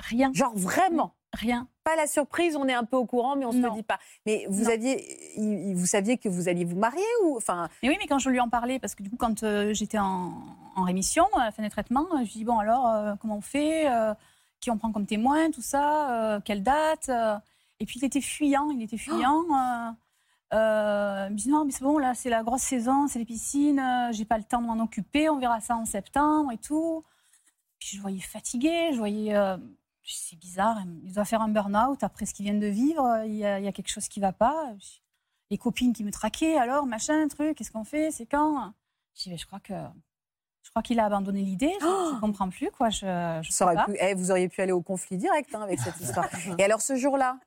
Rien, 0.00 0.30
Genre 0.34 0.52
vraiment. 0.56 1.14
rien. 1.32 1.68
Pas 1.84 1.94
la 1.96 2.06
surprise, 2.06 2.56
on 2.56 2.66
est 2.68 2.74
un 2.74 2.84
peu 2.84 2.96
au 2.96 3.06
courant, 3.06 3.36
mais 3.36 3.44
on 3.44 3.52
se 3.52 3.58
le 3.58 3.70
dit 3.70 3.82
pas. 3.82 3.98
Mais 4.26 4.46
vous 4.48 4.64
Non. 4.64 4.70
aviez, 4.70 5.74
vous 5.74 5.86
saviez 5.86 6.18
que 6.18 6.28
vous 6.28 6.48
alliez 6.48 6.64
vous 6.64 6.76
marier 6.76 7.04
ou 7.24 7.36
enfin 7.36 7.68
Mais 7.82 7.88
oui, 7.88 7.96
mais 8.00 8.06
quand 8.06 8.18
je 8.18 8.30
lui 8.30 8.40
en 8.40 8.48
parlais, 8.48 8.78
parce 8.78 8.94
que 8.94 9.02
du 9.02 9.10
coup, 9.10 9.16
quand 9.16 9.42
euh, 9.42 9.72
j'étais 9.74 9.98
en, 9.98 10.32
en 10.76 10.82
rémission, 10.82 11.24
à 11.36 11.44
la 11.44 11.50
fin 11.52 11.62
des 11.62 11.70
traitements, 11.70 12.06
euh, 12.12 12.18
je 12.18 12.22
lui 12.24 12.30
dis 12.40 12.44
bon, 12.44 12.58
alors, 12.58 12.86
euh, 12.88 13.14
comment 13.20 13.36
on 13.36 13.40
fait 13.40 13.88
euh, 13.90 14.14
Qui 14.60 14.70
on 14.70 14.78
prend 14.78 14.92
comme 14.92 15.06
témoin 15.06 15.50
Tout 15.50 15.62
ça 15.62 16.10
euh, 16.36 16.40
Quelle 16.44 16.62
date 16.62 17.08
euh 17.08 17.36
Et 17.80 17.86
puis, 17.86 17.98
il 18.00 18.04
était 18.04 18.20
fuyant, 18.20 18.70
il 18.70 18.82
était 18.82 18.98
fuyant. 18.98 19.42
euh, 19.54 19.90
euh, 20.52 21.26
il 21.28 21.32
me 21.32 21.36
dit 21.38 21.48
non, 21.48 21.64
mais 21.64 21.70
c'est 21.72 21.84
bon, 21.84 21.98
là, 21.98 22.14
c'est 22.14 22.30
la 22.30 22.42
grosse 22.42 22.62
saison, 22.62 23.06
c'est 23.08 23.18
les 23.20 23.24
piscines, 23.24 23.78
euh, 23.78 24.12
j'ai 24.12 24.24
pas 24.24 24.36
le 24.38 24.44
temps 24.44 24.60
de 24.60 24.66
m'en 24.66 24.82
occuper, 24.82 25.28
on 25.30 25.38
verra 25.38 25.60
ça 25.60 25.76
en 25.76 25.84
septembre 25.84 26.50
et 26.52 26.58
tout. 26.58 27.04
Puis, 27.78 27.96
je 27.96 28.00
voyais 28.02 28.20
fatigué, 28.20 28.90
je 28.92 28.98
voyais. 28.98 29.34
C'est 30.16 30.36
bizarre, 30.36 30.78
il 31.04 31.12
doit 31.12 31.24
faire 31.24 31.40
un 31.42 31.48
burn-out 31.48 32.02
après 32.02 32.26
ce 32.26 32.34
qu'il 32.34 32.44
vient 32.44 32.54
de 32.54 32.66
vivre, 32.66 33.22
il 33.26 33.34
y, 33.36 33.44
a, 33.44 33.58
il 33.58 33.64
y 33.64 33.68
a 33.68 33.72
quelque 33.72 33.90
chose 33.90 34.08
qui 34.08 34.20
va 34.20 34.32
pas. 34.32 34.72
Les 35.50 35.58
copines 35.58 35.92
qui 35.92 36.04
me 36.04 36.10
traquaient, 36.12 36.56
alors, 36.56 36.86
machin, 36.86 37.26
truc, 37.28 37.56
qu'est-ce 37.56 37.70
qu'on 37.72 37.84
fait, 37.84 38.10
c'est 38.10 38.26
quand? 38.26 38.72
Je 39.16 39.22
dis, 39.24 39.30
mais 39.30 39.36
je 39.38 39.46
crois 39.46 39.60
que. 39.60 39.74
Je 40.62 40.68
crois 40.70 40.82
qu'il 40.82 41.00
a 41.00 41.06
abandonné 41.06 41.42
l'idée, 41.42 41.72
je 41.80 41.86
Oh 41.86 42.12
ne 42.14 42.20
comprends 42.20 42.48
plus, 42.48 42.70
quoi. 42.70 42.90
Je, 42.90 43.40
je 43.42 43.50
ça 43.50 43.64
aurait 43.64 43.74
pas. 43.74 43.86
pu- 43.86 43.96
eh, 43.98 44.14
vous 44.14 44.30
auriez 44.30 44.48
pu 44.48 44.60
aller 44.60 44.70
au 44.70 44.82
conflit 44.82 45.16
direct 45.16 45.52
hein, 45.54 45.62
avec 45.62 45.80
cette 45.80 45.98
histoire. 46.00 46.28
Et 46.58 46.62
alors 46.64 46.80
ce 46.80 46.94
jour-là, 46.96 47.40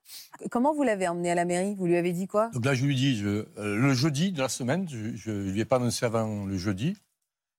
comment 0.51 0.73
vous 0.73 0.83
l'avez 0.83 1.07
emmené 1.07 1.31
à 1.31 1.35
la 1.35 1.45
mairie? 1.45 1.75
Vous 1.75 1.85
lui 1.85 1.95
avez 1.95 2.11
dit 2.11 2.27
quoi? 2.27 2.49
Donc 2.49 2.65
là, 2.65 2.73
je 2.73 2.83
lui 2.85 2.95
dis, 2.95 3.15
je- 3.15 3.27
euh, 3.57 3.77
le 3.77 3.93
jeudi 3.93 4.31
de 4.33 4.41
la 4.41 4.49
semaine, 4.49 4.89
je 4.89 5.31
ne 5.31 5.51
lui 5.51 5.59
ai 5.61 5.63
pas 5.65 5.77
annoncé 5.77 6.05
avant 6.05 6.43
le 6.45 6.57
jeudi. 6.57 6.97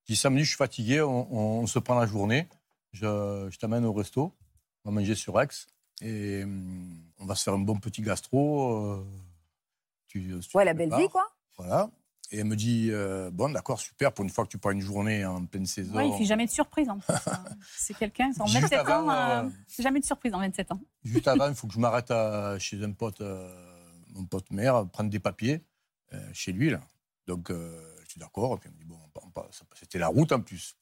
Je 0.02 0.12
dis 0.12 0.16
samedi, 0.16 0.42
je 0.42 0.49
suis 0.49 0.56
fatigué, 0.58 1.00
on, 1.00 1.32
on 1.32 1.66
se 1.66 1.78
prend 1.78 1.94
la 1.99 2.04
journée. 2.06 2.46
Je, 2.92 3.49
je 3.50 3.56
t'amène 3.58 3.87
au 3.87 3.92
resto, 3.94 4.32
on 4.84 4.90
va 4.90 4.94
manger 5.00 5.14
sur 5.14 5.40
Aix 5.40 5.48
et 6.02 6.42
hum, 6.44 7.02
on 7.18 7.26
va 7.26 7.34
se 7.34 7.44
faire 7.44 7.54
un 7.54 7.58
bon 7.58 7.78
petit 7.78 8.02
gastro. 8.02 8.76
euh, 8.92 9.04
tu- 10.08 10.20
tu 10.40 10.56
Ouais, 10.56 10.64
te 10.64 10.66
la 10.66 10.74
belle 10.74 10.88
prépares. 10.88 11.00
vie 11.00 11.08
quoi. 11.08 11.26
Voilà. 11.56 11.90
Et 12.30 12.38
elle 12.38 12.46
me 12.46 12.56
dit, 12.56 12.88
euh, 12.90 13.30
bon, 13.30 13.50
d'accord, 13.50 13.78
super, 13.78 14.12
pour 14.12 14.24
une 14.24 14.30
fois 14.30 14.44
que 14.44 14.50
tu 14.50 14.58
prends 14.58 14.70
une 14.70 14.80
journée 14.80 15.24
en 15.24 15.44
pleine 15.44 15.66
saison. 15.66 15.94
Ouais, 15.94 16.08
il 16.08 16.16
fait 16.16 16.24
jamais 16.24 16.46
de 16.46 16.50
surprise, 16.50 16.88
en 16.88 16.98
plus. 16.98 17.12
hein. 17.14 17.44
c'est 17.76 17.94
quelqu'un, 17.94 18.30
en 18.40 18.46
Juste 18.46 18.62
27 18.62 18.78
avant, 18.80 19.08
ans, 19.08 19.10
euh, 19.10 19.42
euh, 19.44 19.50
c'est 19.68 19.82
jamais 19.82 20.00
de 20.00 20.04
surprise 20.04 20.32
en 20.34 20.38
27 20.40 20.72
ans. 20.72 20.80
Juste 21.04 21.28
avant, 21.28 21.48
il 21.48 21.54
faut 21.54 21.66
que 21.68 21.74
je 21.74 21.78
m'arrête 21.78 22.10
à- 22.10 22.58
chez 22.58 22.82
un 22.82 22.92
pote, 22.92 23.20
euh, 23.20 23.54
mon 24.08 24.24
pote 24.24 24.50
maire, 24.50 24.88
prendre 24.88 25.10
des 25.10 25.20
papiers 25.20 25.62
euh, 26.12 26.30
chez 26.32 26.52
lui. 26.52 26.70
Là. 26.70 26.80
Donc, 27.26 27.50
euh, 27.50 27.94
je 28.04 28.10
suis 28.12 28.18
d'accord. 28.20 28.58
Puis 28.58 28.70
il 28.70 28.74
me 28.74 28.78
dit, 28.78 28.84
bon, 28.86 28.98
on 29.04 29.08
part- 29.10 29.24
on 29.26 29.30
part- 29.30 29.48
ça- 29.52 29.64
c'était 29.74 29.98
la 29.98 30.08
route 30.08 30.32
en 30.32 30.40
plus. 30.40 30.76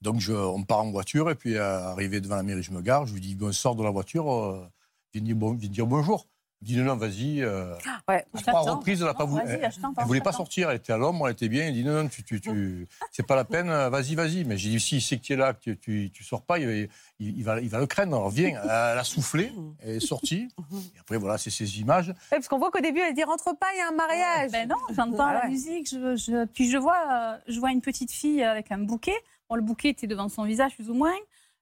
Donc, 0.00 0.20
je, 0.20 0.32
on 0.32 0.62
part 0.62 0.80
en 0.80 0.90
voiture. 0.90 1.30
Et 1.30 1.34
puis, 1.34 1.56
euh, 1.56 1.78
arrivé 1.88 2.20
devant 2.20 2.36
la 2.36 2.42
mairie, 2.42 2.62
je 2.62 2.70
me 2.72 2.80
gare. 2.82 3.06
Je 3.06 3.14
lui 3.14 3.20
dis, 3.20 3.34
bon, 3.34 3.52
sors 3.52 3.74
de 3.74 3.82
la 3.82 3.90
voiture, 3.90 4.32
euh, 4.32 4.66
viens, 5.12 5.22
dire, 5.22 5.36
bon, 5.36 5.54
viens 5.54 5.68
dire 5.68 5.86
bonjour. 5.86 6.26
Il 6.60 6.64
me 6.64 6.72
dit, 6.72 6.78
non, 6.80 6.86
non, 6.86 6.96
vas-y. 6.96 7.40
euh, 7.42 7.72
Ouais. 8.08 8.24
à 8.34 8.38
Je 8.38 8.42
trois 8.42 8.62
reprises, 8.62 9.00
elle 9.00 9.06
n'a 9.06 9.14
pas 9.14 9.24
voulu. 9.24 9.44
vas-y, 9.44 9.60
Elle, 9.60 9.70
elle 9.96 10.04
voulait 10.06 10.20
pas 10.20 10.32
sortir. 10.32 10.70
Elle 10.70 10.76
était 10.78 10.92
à 10.92 10.96
l'ombre, 10.96 11.28
elle 11.28 11.32
était 11.34 11.48
bien. 11.48 11.66
Il 11.68 11.74
dit, 11.74 11.84
non, 11.84 12.02
non, 12.02 12.08
tu, 12.08 12.24
tu, 12.24 12.40
tu, 12.40 12.88
c'est 13.12 13.24
pas 13.24 13.36
la 13.36 13.44
peine, 13.44 13.70
euh, 13.70 13.88
vas-y, 13.90 14.16
vas-y. 14.16 14.42
Mais 14.44 14.56
j'ai 14.58 14.70
dit, 14.70 14.80
si 14.80 14.96
il 14.96 15.00
sait 15.00 15.18
que 15.18 15.22
tu 15.22 15.32
es 15.34 15.36
là, 15.36 15.52
que 15.54 15.70
tu, 15.70 16.10
tu, 16.12 16.24
sors 16.24 16.42
pas, 16.42 16.58
il, 16.58 16.88
il- 17.20 17.38
il 17.38 17.44
va, 17.44 17.60
il 17.60 17.68
va 17.68 17.78
le 17.78 17.86
craindre. 17.86 18.16
Alors, 18.16 18.30
viens. 18.30 18.60
Elle 18.64 18.70
a 18.70 19.04
soufflé, 19.04 19.52
elle 19.80 19.96
est 19.96 20.00
sortie. 20.00 20.48
Et 20.96 20.98
après, 21.00 21.16
voilà, 21.16 21.38
c'est 21.38 21.50
ces 21.50 21.78
images. 21.80 22.08
Ouais, 22.08 22.14
parce 22.30 22.48
qu'on 22.48 22.58
voit 22.58 22.72
qu'au 22.72 22.80
début 22.80 23.00
elle 23.00 23.14
dit 23.14 23.22
rentre 23.24 23.56
pas, 23.56 23.66
il 23.74 23.78
y 23.78 23.80
a 23.80 23.88
un 23.88 23.92
mariage. 23.96 24.50
Ben 24.50 24.68
non, 24.68 24.76
j'entends 24.96 25.26
Ah 25.26 25.40
la 25.44 25.48
musique, 25.48 25.88
je, 25.88 26.16
je- 26.16 26.44
puis 26.46 26.68
je 26.70 26.76
vois, 26.76 26.98
euh, 27.12 27.38
je 27.46 27.58
vois 27.60 27.70
une 27.70 27.80
petite 27.82 28.10
fille 28.10 28.42
avec 28.42 28.72
un 28.72 28.78
bouquet. 28.78 29.16
Bon, 29.48 29.56
le 29.56 29.62
bouquet 29.62 29.88
était 29.90 30.06
devant 30.06 30.28
son 30.28 30.44
visage, 30.44 30.74
plus 30.74 30.90
ou 30.90 30.94
moins. 30.94 31.14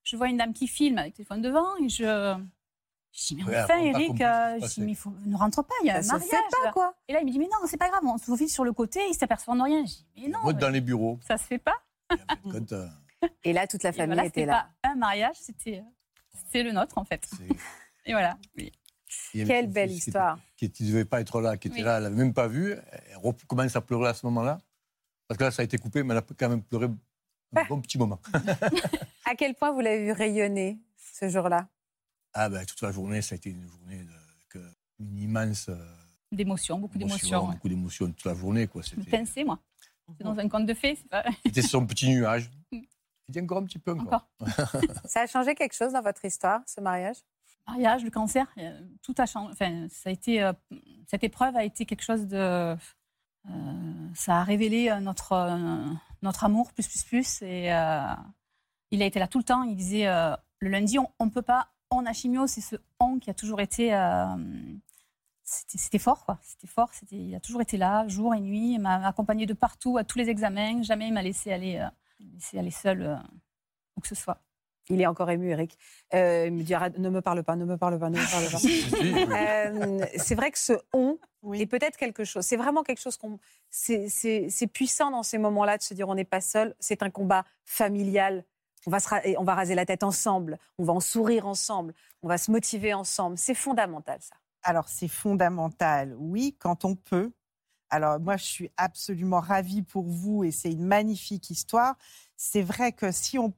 Je 0.03 0.17
vois 0.17 0.29
une 0.29 0.37
dame 0.37 0.53
qui 0.53 0.67
filme 0.69 0.99
avec 0.99 1.13
le 1.13 1.17
téléphone 1.17 1.43
devant 1.43 1.77
et 1.79 1.89
je. 1.89 2.37
Je 3.13 3.29
dis, 3.29 3.37
mais 3.37 3.45
Ouais, 3.45 3.63
enfin, 3.63 3.79
Eric, 3.79 4.21
euh, 4.21 4.55
je 4.57 4.61
passait. 4.61 4.75
dis, 4.75 4.87
mais 4.87 4.93
il 4.93 4.97
faut, 4.97 5.13
ne 5.25 5.37
rentre 5.37 5.63
pas, 5.65 5.73
il 5.83 5.87
y 5.87 5.91
a 5.91 6.03
ça 6.03 6.17
un 6.17 6.21
se 6.21 6.25
mariage. 6.27 6.43
fait 6.51 6.65
pas 6.65 6.73
quoi. 6.73 6.95
Et 7.09 7.15
là, 7.15 7.21
il 7.21 7.27
me 7.27 7.31
dit, 7.31 7.39
mais 7.39 7.47
non, 7.47 7.67
c'est 7.67 7.79
pas 7.79 7.89
grave, 7.89 8.03
on 8.05 8.19
se 8.19 8.25
faufile 8.25 8.51
sur 8.51 8.63
le 8.65 8.73
côté, 8.75 9.01
il 9.09 9.15
s'aperçoit 9.15 9.57
de 9.57 9.63
rien. 9.63 9.85
Je 9.87 9.91
dis, 9.93 10.07
mais 10.19 10.29
non, 10.29 10.41
Moi, 10.43 10.53
dans 10.53 10.69
les 10.69 10.83
bureaux. 10.83 11.19
ça 11.27 11.39
se 11.39 11.45
fait 11.45 11.57
pas. 11.59 11.77
Et 12.11 12.15
en 12.15 12.19
fait, 12.19 12.59
quand, 12.59 12.73
euh, 12.73 12.87
Et 13.43 13.53
là 13.55 13.67
toute 13.67 13.83
la 13.85 13.93
famille 13.93 14.09
voilà, 14.17 14.27
était 14.27 14.41
c'était 14.41 14.47
là. 14.47 14.69
pas 14.83 14.91
un 14.91 14.97
mariage, 14.97 15.37
c'était 15.41 15.83
c'est 16.53 16.63
le 16.63 16.73
nôtre, 16.73 16.99
en 16.99 17.05
fait. 17.07 17.27
Et 18.05 18.13
voilà. 18.13 18.37
Oui. 18.59 18.71
Quelle 19.33 19.69
belle 19.69 19.93
histoire. 19.93 20.39
Qui 20.59 20.67
ne 20.81 20.87
devait 20.89 21.05
pas 21.07 21.21
être 21.23 21.41
là, 21.41 21.57
qui 21.57 21.69
était 21.69 21.79
Oui. 21.79 21.83
là, 21.85 21.97
elle 21.97 22.03
l'avait 22.03 22.17
même 22.17 22.35
pas 22.35 22.49
vu. 22.49 22.73
Elle 22.93 23.35
commence 23.47 23.75
à 23.77 23.81
pleurer 23.81 24.09
à 24.09 24.15
ce 24.15 24.27
moment-là. 24.27 24.59
Parce 25.27 25.39
que 25.39 25.45
là, 25.45 25.51
ça 25.51 25.63
a 25.63 25.65
été 25.65 25.79
coupé, 25.79 26.03
mais 26.03 26.13
elle 26.13 26.19
a 26.19 26.23
quand 26.23 26.49
même 26.51 26.63
pleuré 26.63 26.89
bon 27.69 27.81
petit 27.81 27.99
moment. 27.99 28.21
À 29.25 29.35
quel 29.35 29.55
point 29.55 29.73
vous 29.73 29.81
l'avez 29.81 30.05
vu 30.05 30.13
rayonner 30.13 30.79
ce 31.19 31.29
jour-là? 31.29 31.67
Ah 32.33 32.49
ben, 32.49 32.65
toute 32.65 32.81
la 32.83 32.93
journée, 32.93 33.23
ça 33.23 33.35
a 33.35 33.37
été 33.37 33.51
une 33.51 33.67
journée 33.69 33.99
de, 34.05 34.11
avec, 34.11 34.57
euh, 34.57 34.71
une 35.01 35.19
immense 35.19 35.69
euh, 35.69 35.77
D'émotions, 36.33 36.79
beaucoup 36.79 36.97
émotion, 36.99 37.17
d'émotions. 37.17 37.47
ouais. 37.49 37.55
beaucoup 37.55 37.69
d'émotions 37.69 38.07
toute 38.13 38.25
la 38.25 38.35
journée. 38.35 38.67
Quoi. 38.67 38.83
Je 38.83 38.97
me 38.97 39.03
C'était, 39.05 39.17
pinçais, 39.19 39.45
moi. 39.45 39.59
C'est 40.17 40.23
dans 40.25 40.39
un 40.39 40.49
conte 40.49 40.67
de 40.67 40.75
fées, 40.75 40.97
pas. 41.11 41.25
c'était 41.47 41.63
son 41.63 41.87
petit 41.87 42.09
nuage. 42.09 42.51
Mm. 42.73 42.79
Il 43.29 43.33
dit 43.33 43.41
encore 43.41 43.59
un 43.59 43.65
petit 43.65 43.79
peu. 43.81 43.93
Encore. 43.93 44.29
Encore. 44.41 44.83
Ça 45.05 45.23
a 45.23 45.27
changé 45.27 45.55
quelque 45.57 45.75
chose 45.75 45.93
dans 45.93 46.03
votre 46.03 46.25
histoire, 46.25 46.61
ce 46.67 46.81
mariage? 46.81 47.17
Mariage, 47.67 48.05
le 48.05 48.11
cancer, 48.11 48.47
euh, 48.59 48.81
tout 49.03 49.15
a 49.19 49.27
changé. 49.27 49.51
Enfin, 49.53 49.89
ça 49.91 50.11
a 50.11 50.13
été, 50.13 50.41
euh, 50.41 50.53
cette 51.09 51.25
épreuve 51.25 51.57
a 51.57 51.65
été 51.65 51.85
quelque 51.85 52.05
chose 52.05 52.27
de. 52.29 52.37
euh, 52.37 52.77
ça 54.15 54.37
a 54.37 54.45
révélé 54.45 54.89
euh, 54.91 55.01
notre, 55.01 55.33
euh, 55.33 55.85
notre 56.27 56.45
amour 56.45 56.73
plus, 56.73 56.87
plus, 56.87 57.05
plus. 57.05 57.43
Et 57.43 57.73
euh, 57.73 58.15
il 58.91 59.03
a 59.03 59.07
été 59.07 59.19
là 59.19 59.27
tout 59.27 59.39
le 59.39 59.45
temps. 59.45 59.63
Il 59.63 59.77
disait 59.77 60.07
euh, 60.07 60.37
le 60.59 60.69
lundi, 60.69 60.99
on 60.99 61.25
ne 61.25 61.31
peut 61.31 61.43
pas, 61.43 61.69
on 61.91 62.05
a 62.07 62.13
chimio. 62.13 62.47
C'est 62.47 62.61
ce 62.61 62.77
on 63.01 63.19
qui 63.19 63.31
a 63.31 63.35
toujours 63.35 63.61
été. 63.61 63.95
euh, 63.95 64.37
c'était 65.43 65.99
fort, 65.99 66.25
quoi. 66.25 66.39
C'était 66.43 66.67
fort. 66.67 66.91
Il 67.13 67.35
a 67.35 67.41
toujours 67.41 67.63
été 67.63 67.77
là, 67.77 68.07
jour 68.09 68.35
et 68.35 68.41
nuit. 68.41 68.75
Il 68.75 68.81
m'a 68.81 69.07
accompagné 69.07 69.47
de 69.47 69.55
partout, 69.55 69.97
à 69.97 70.05
tous 70.05 70.19
les 70.19 70.29
examens. 70.29 70.83
Jamais 70.83 71.09
il 71.09 71.15
m'a 71.15 71.23
laissé 71.23 71.53
aller, 71.53 71.87
laissé 72.19 72.59
aller 72.59 72.73
seul 72.73 73.23
où 73.97 74.01
que 74.01 74.09
ce 74.09 74.17
soit. 74.17 74.41
Il 74.89 75.01
est 75.01 75.07
encore 75.07 75.31
ému, 75.31 75.51
Eric. 75.51 75.77
Euh, 76.15 76.45
il 76.47 76.53
me 76.53 76.63
dit 76.63 76.73
arrête, 76.75 76.99
ne 76.99 77.09
me 77.09 77.21
parle 77.21 77.43
pas, 77.43 77.57
ne 77.57 77.65
me 77.65 77.77
parle 77.77 77.99
pas, 77.99 78.09
ne 78.09 78.19
me 78.19 78.31
parle 78.31 78.51
pas. 78.51 78.59
Euh, 79.37 80.07
c'est 80.17 80.35
vrai 80.35 80.51
que 80.51 80.59
ce 80.59 80.75
on 80.93 81.19
Oui. 81.43 81.61
est 81.63 81.67
peut-être 81.67 81.97
quelque 81.97 82.25
chose. 82.25 82.45
C'est 82.45 82.57
vraiment 82.57 82.83
quelque 82.83 83.01
chose 83.01 83.17
qu'on. 83.17 83.39
C'est, 83.71 84.71
puissant 84.73 85.11
dans 85.11 85.23
ces 85.23 85.39
moments-là 85.39 85.79
de 85.79 85.83
se 85.83 85.95
dire 85.95 86.09
on 86.09 86.15
n'est 86.15 86.25
pas 86.25 86.41
seul. 86.41 86.75
C'est 86.79 87.03
un 87.03 87.11
combat 87.11 87.45
familial. 87.65 88.45
On 88.87 88.91
va, 88.91 89.01
se 89.01 89.37
on 89.39 89.45
va 89.45 89.55
raser 89.55 89.75
la 89.75 89.85
tête 89.85 90.05
ensemble. 90.05 90.59
On 90.79 90.85
va 90.85 90.93
en 90.93 91.01
sourire 91.01 91.47
ensemble. 91.47 91.93
On 92.23 92.29
va 92.29 92.39
se 92.39 92.51
motiver 92.51 92.95
ensemble. 92.95 93.37
C'est 93.39 93.55
fondamental, 93.55 94.19
ça. 94.21 94.37
Alors, 94.63 94.89
c'est 94.89 95.09
fondamental, 95.09 96.15
oui, 96.19 96.57
quand 96.59 96.85
on 96.85 96.95
peut. 96.95 97.33
Alors, 97.91 98.19
moi, 98.19 98.37
je 98.37 98.45
suis 98.45 98.71
absolument 98.77 99.41
ravie 99.41 99.83
pour 99.83 100.05
vous 100.05 100.43
et 100.45 100.51
c'est 100.51 100.73
une 100.73 100.85
magnifique 100.85 101.51
histoire. 101.51 101.97
C'est 102.37 102.63
vrai 102.63 102.93
que 102.93 103.13
si 103.13 103.39
on 103.39 103.53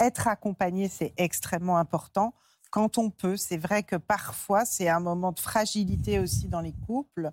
être 0.00 0.28
accompagné, 0.28 0.88
c'est 0.88 1.12
extrêmement 1.16 1.78
important. 1.78 2.34
Quand 2.74 2.98
on 2.98 3.08
peut, 3.08 3.36
c'est 3.36 3.56
vrai 3.56 3.84
que 3.84 3.94
parfois, 3.94 4.64
c'est 4.64 4.88
un 4.88 4.98
moment 4.98 5.30
de 5.30 5.38
fragilité 5.38 6.18
aussi 6.18 6.48
dans 6.48 6.60
les 6.60 6.72
couples 6.88 7.30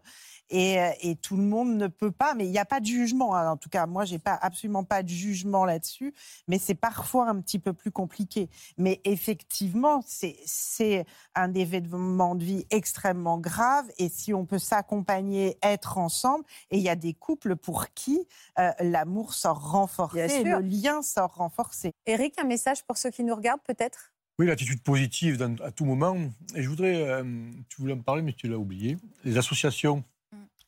et, 0.51 0.79
euh, 0.79 0.91
et 1.01 1.15
tout 1.15 1.35
le 1.35 1.41
monde 1.41 1.77
ne 1.77 1.87
peut 1.87 2.11
pas, 2.11 2.35
mais 2.35 2.45
il 2.45 2.51
n'y 2.51 2.59
a 2.59 2.65
pas 2.65 2.79
de 2.79 2.85
jugement. 2.85 3.35
hein. 3.35 3.49
En 3.49 3.57
tout 3.57 3.67
cas, 3.67 3.87
moi, 3.87 4.05
j'ai 4.05 4.19
pas 4.19 4.37
absolument 4.39 4.83
pas 4.83 5.01
de 5.01 5.09
jugement 5.09 5.65
là-dessus, 5.65 6.13
mais 6.47 6.59
c'est 6.59 6.75
parfois 6.75 7.27
un 7.27 7.41
petit 7.41 7.57
peu 7.57 7.73
plus 7.73 7.89
compliqué. 7.89 8.51
Mais 8.77 9.01
effectivement, 9.03 10.03
c'est 10.05 11.07
un 11.33 11.55
événement 11.55 12.35
de 12.35 12.43
vie 12.43 12.67
extrêmement 12.69 13.39
grave 13.39 13.89
et 13.97 14.09
si 14.09 14.35
on 14.35 14.45
peut 14.45 14.59
s'accompagner, 14.59 15.57
être 15.63 15.97
ensemble, 15.97 16.45
et 16.69 16.77
il 16.77 16.83
y 16.83 16.89
a 16.89 16.95
des 16.95 17.15
couples 17.15 17.55
pour 17.55 17.87
qui 17.95 18.27
euh, 18.59 18.69
l'amour 18.79 19.33
sort 19.33 19.71
renforcé, 19.71 20.19
et 20.19 20.43
le 20.43 20.59
lien 20.59 21.01
sort 21.01 21.33
renforcé. 21.33 21.93
Eric, 22.05 22.39
un 22.39 22.43
message 22.43 22.83
pour 22.85 22.97
ceux 22.97 23.09
qui 23.09 23.23
nous 23.23 23.33
regardent, 23.33 23.63
peut-être? 23.63 24.10
Oui, 24.41 24.47
l'attitude 24.47 24.81
positive 24.81 25.37
dans- 25.37 25.55
à 25.63 25.69
tout 25.69 25.85
moment. 25.85 26.17
Et 26.55 26.63
je 26.63 26.67
voudrais, 26.67 26.95
euh, 27.07 27.23
tu 27.69 27.79
voulais 27.79 27.93
en 27.93 27.99
parler, 28.01 28.23
mais 28.23 28.33
tu 28.33 28.47
l'as 28.47 28.57
oublié. 28.57 28.97
Les 29.23 29.37
associations 29.37 30.03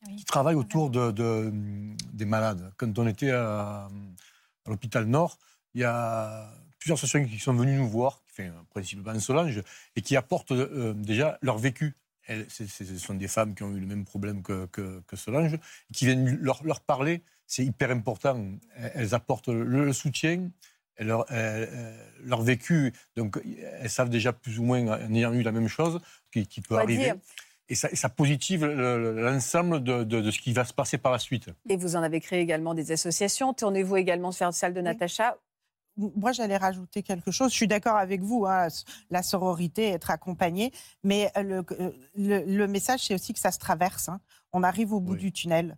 Oui. 0.07 0.15
qui 0.17 0.25
travaillent 0.25 0.53
autour 0.53 0.91
de, 0.91 1.09
de- 1.09 1.51
des 2.13 2.25
malades. 2.25 2.71
Quand 2.77 2.99
on 2.99 3.07
était 3.07 3.31
à, 3.31 3.87
à 4.65 4.69
l'hôpital 4.69 5.05
Nord, 5.05 5.39
il 5.73 5.81
y 5.81 5.85
a 5.85 6.53
plusieurs 6.77 6.99
associations 6.99 7.27
qui 7.27 7.39
sont 7.39 7.55
venues 7.55 7.75
nous 7.77 7.89
voir, 7.89 8.21
enfin, 8.29 8.51
principalement 8.69 9.19
Solange, 9.19 9.63
et 9.95 10.01
qui 10.03 10.15
apportent 10.15 10.51
euh, 10.51 10.93
déjà 10.93 11.39
leur 11.41 11.57
vécu. 11.57 11.95
Elles, 12.27 12.45
ce 12.49 12.67
sont 12.99 13.15
des 13.15 13.27
femmes 13.27 13.55
qui 13.55 13.63
ont 13.63 13.71
eu 13.75 13.79
le 13.79 13.87
même 13.87 14.05
problème 14.05 14.43
que, 14.43 14.67
que- 14.67 15.01
que 15.07 15.15
Solange, 15.15 15.57
qui 15.91 16.05
viennent 16.05 16.37
leur, 16.41 16.63
leur 16.63 16.79
parler. 16.81 17.23
C'est 17.47 17.65
hyper 17.65 17.89
important. 17.89 18.39
Elles, 18.75 19.15
apportent 19.15 19.47
le, 19.49 19.63
le 19.63 19.93
soutien, 19.93 20.51
leur, 20.99 21.25
elles- 21.31 21.69
elles- 21.71 21.99
leur 22.25 22.41
vécu. 22.41 22.93
Donc, 23.15 23.39
elles 23.79 23.89
savent 23.89 24.09
déjà 24.09 24.33
plus 24.33 24.59
ou 24.59 24.63
moins, 24.63 24.85
en 24.87 25.13
ayant 25.13 25.33
eu 25.33 25.41
la 25.41 25.51
même 25.51 25.67
chose, 25.67 25.99
qui, 26.31 26.45
qui 26.47 26.61
peut 26.61 26.77
arriver. 26.77 27.03
dire. 27.05 27.15
Et 27.69 27.75
ça, 27.75 28.09
positive 28.09 28.65
le- 28.65 28.75
le- 29.13 29.21
l'ensemble 29.23 29.81
de, 29.83 30.03
de- 30.03 30.21
de 30.21 30.31
ce 30.31 30.39
qui 30.39 30.51
va 30.53 30.65
se 30.65 30.73
passer 30.73 30.97
par 30.97 31.11
la 31.11 31.17
suite. 31.19 31.49
Et 31.69 31.77
vous 31.77 31.95
en 31.95 32.03
avez 32.03 32.19
créé 32.19 32.41
également 32.41 32.73
des 32.73 32.91
associations. 32.91 33.53
Tournez-vous 33.53 33.95
également 33.97 34.31
vers 34.31 34.49
la 34.49 34.51
salle 34.51 34.73
de 34.73 34.81
Natacha. 34.81 35.37
Moi, 35.95 36.31
j'allais 36.33 36.57
rajouter 36.57 37.03
quelque 37.03 37.31
chose. 37.31 37.51
Je 37.51 37.55
suis 37.55 37.67
d'accord 37.67 37.95
avec 37.97 38.21
vous, 38.21 38.45
hein, 38.45 38.67
la 39.11 39.23
sororité, 39.23 39.89
être 39.89 40.11
accompagné, 40.11 40.71
mais 41.03 41.31
le, 41.37 41.63
le- 42.17 42.43
le 42.43 42.67
message, 42.67 43.05
c'est 43.07 43.13
aussi 43.13 43.31
que 43.33 43.39
ça 43.39 43.51
se 43.51 43.59
traverse. 43.59 44.09
hein. 44.09 44.19
On 44.51 44.61
arrive 44.63 44.91
au 44.93 44.99
bout 44.99 45.13
Oui. 45.13 45.19
du 45.19 45.31
tunnel. 45.31 45.77